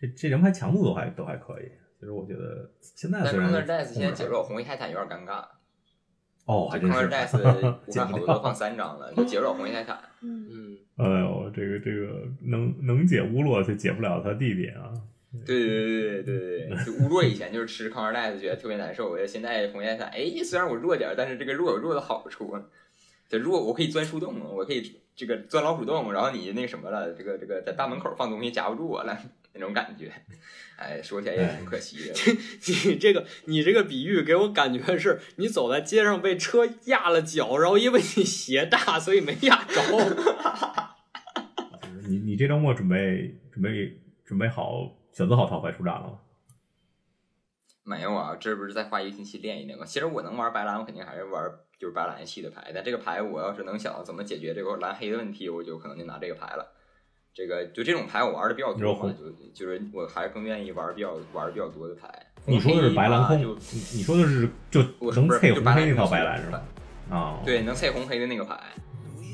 [0.00, 1.64] 这这人牌强度都还都还可以。
[1.98, 5.44] 其实我觉得现在 Counter stats 现在解入弱红衣泰坦有点尴尬，
[6.50, 8.52] 哦，还就真是 Counter Dice 我看好多都放。
[8.54, 9.98] 三张了，就解不了红叶泰坦。
[10.20, 14.90] 嗯，哎呦，这个这个能能解乌洛却解不了他弟弟啊！
[15.46, 22.56] 对对对对对对，就乌洛以前就是吃 Counter Dice 觉得特别难受，我觉得现在红叶泰坦，哎，虽然我弱点儿，但是这个弱有弱的好处。
[23.28, 29.16] 这弱我可以钻树洞，我可以这个钻老鼠洞，然后你那什么了，这个这个在大门口放东西夹不住我了，
[29.54, 30.12] 那种感觉。
[30.76, 32.14] 哎，说起来也挺可惜的。
[32.90, 39.82] 你这个你这个比喻给我感觉是你走在街上被车压了脚，然后因为你鞋大，所以没压着。
[42.08, 46.18] 你你这周末准备准备准备好选择好套牌出战了吗？
[47.82, 49.84] 没有啊，这不是再花一个星期练一练吗？
[49.84, 51.42] 其实我能玩白蓝，我肯定还是玩
[51.78, 52.70] 就是白蓝系的牌。
[52.74, 56.72] 但这个牌我要是能想到怎么解决这个蓝黑的问题，我就可能就拿这个牌了。
[57.32, 59.14] 这个就这种牌我玩的比较多嘛，
[59.54, 62.08] 就就是我还是更愿意玩比较玩的比较多的牌。
[62.46, 66.62] 你说的是白蓝空，就你你说的是就我能配红黑那套白蓝是吧？
[67.10, 68.58] 啊，对，能配红黑的那个牌。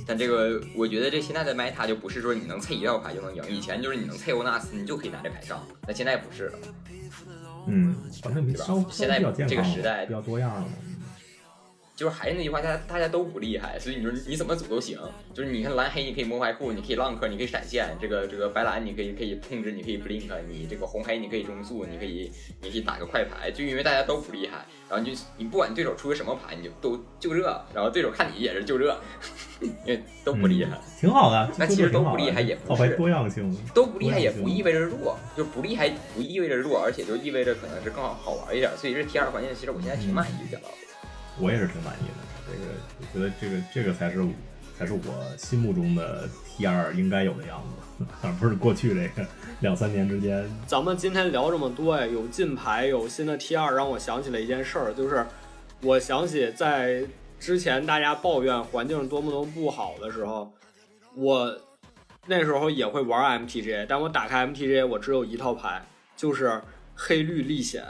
[0.08, 6.58] 但这个我觉得这现在的 meta 就不是说你能配一套牌就能赢，以前就是你能配欧纳斯，你就可以拿这牌上，那现在不是了。
[7.66, 9.18] 嗯，反正比稍稍现在
[9.48, 10.68] 这个时代比较多样了嘛。
[11.96, 14.98] 就是还是那句话，大家大家都不厉害，所以你说你怎么组都行。
[15.32, 17.96] 就是你看蓝黑，你可以摸牌库，你可以浪克，你可以闪现。
[17.98, 20.30] 这个这个白蓝，你可以可以控制，你可以 blink。
[20.46, 22.30] 你这个红黑，你可以中速，你可以
[22.60, 23.50] 你可以打个快牌。
[23.50, 27.42] 就因为大家都不厉害，然后你就你不管对手出个什么牌，你就都就这。
[27.72, 28.94] 然后对手看你也是就这，
[29.64, 31.50] 因为都不厉害，挺好的。
[31.56, 38.70] 那其实都不厉害也不是多样性，都不厉害也不意味着弱，就不厉害不意味着弱，而且就意味着可能是更好好玩一点。
[38.76, 40.60] 所以这 T 二环境其实我现在挺满意的。
[41.38, 42.14] 我也是挺满意的，
[42.46, 44.26] 这个我觉得这个这个才是
[44.78, 47.62] 才是我心目中的 T 二应该有的样
[47.98, 49.26] 子， 而不是过去这个
[49.60, 50.48] 两三年之间。
[50.66, 55.26] 咱们今天聊这么多呀，有金牌，有新的 T 二，让我想起了一件事儿，就是
[55.82, 57.04] 我想起在
[57.38, 60.50] 之前大家抱怨环境多么多么不好的时候，
[61.14, 61.58] 我
[62.26, 65.84] 那时候也会玩 MTG，但我打开 MTG，我只有一套牌，
[66.16, 66.60] 就是
[66.94, 67.84] 黑绿历险。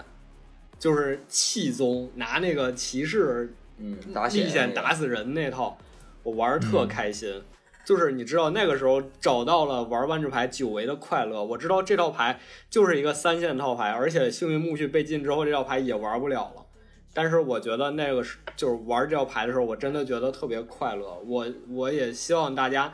[0.79, 3.97] 就是气宗拿那个骑士，嗯，
[4.33, 5.79] 历险打死人那套，
[6.23, 7.43] 我玩特开心。
[7.85, 11.45] 就是你知道那个时候找到了玩万智牌久违的快乐。
[11.45, 16.67] 我知道这套牌就是一个三线套牌，而且幸运木须被禁之后，这套牌也玩不了了。
[17.15, 21.17] 但是我觉得那个是就是玩这套牌的时候，我真的觉得特别快乐。
[21.25, 22.93] 我我也希望大家，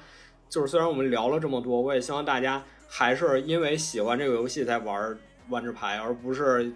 [0.49, 5.19] 就是虽然我们聊了这么多，我也希望大家还是因为喜欢这个游戏才玩
[5.49, 6.71] 万智牌，而不是。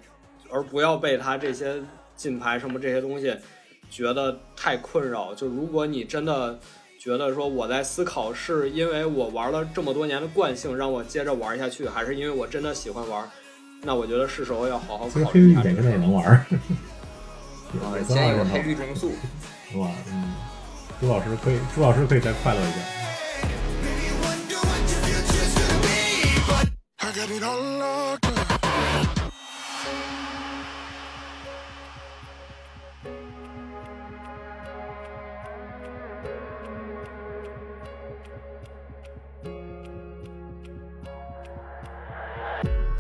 [0.51, 1.75] 而不要被他这些
[2.17, 3.35] 金牌什么这些东西
[3.91, 5.35] 觉得太困扰。
[5.35, 6.59] 就如果你真的
[6.99, 13.29] 觉得说我在思考是因为我玩了这么多年的惯性让我接着玩下去，还是因为我真的喜欢玩，
[13.83, 15.63] 那我觉得是时候要好好考虑一下。
[15.63, 16.27] 黑绿也能玩。
[17.83, 19.13] 啊，先有黑绿中速，
[19.71, 19.91] 是吧？
[20.09, 20.35] 嗯，
[21.01, 22.79] 朱老师可以，朱老师可以再快乐一下。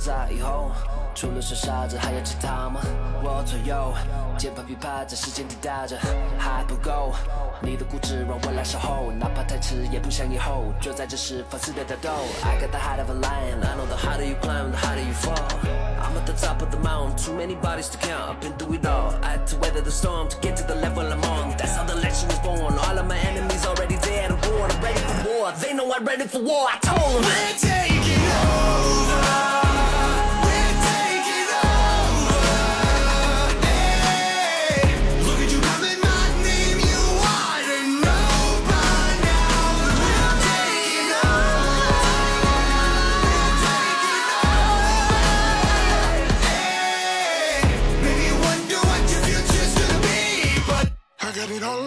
[0.05, 0.71] 在以后，
[1.13, 2.81] 除了说傻子，还有其他吗？
[3.23, 3.93] 我左右，
[4.37, 5.97] 键盘琵琶在时间滴答着，
[6.37, 7.13] 还不够。
[7.63, 10.73] 你的固执让我来守候，哪怕太迟也不想以后。
[10.81, 12.09] 就在这时放肆的挑逗。
[12.43, 15.13] I got the heart of a lion, I know the harder you climb, the harder you
[15.13, 15.35] fall.
[16.01, 18.31] I'm at the top of the mountain, too many bodies to count.
[18.31, 19.13] I've been through it all.
[19.21, 21.55] I had to weather the storm to get to the level I'm on.
[21.57, 22.79] That's how the legend was born.
[22.79, 24.71] All of my enemies already dead and born.
[24.71, 25.53] I'm ready for war.
[25.61, 26.67] They know I'm ready for war.
[26.67, 28.04] I told them.
[51.56, 51.85] it all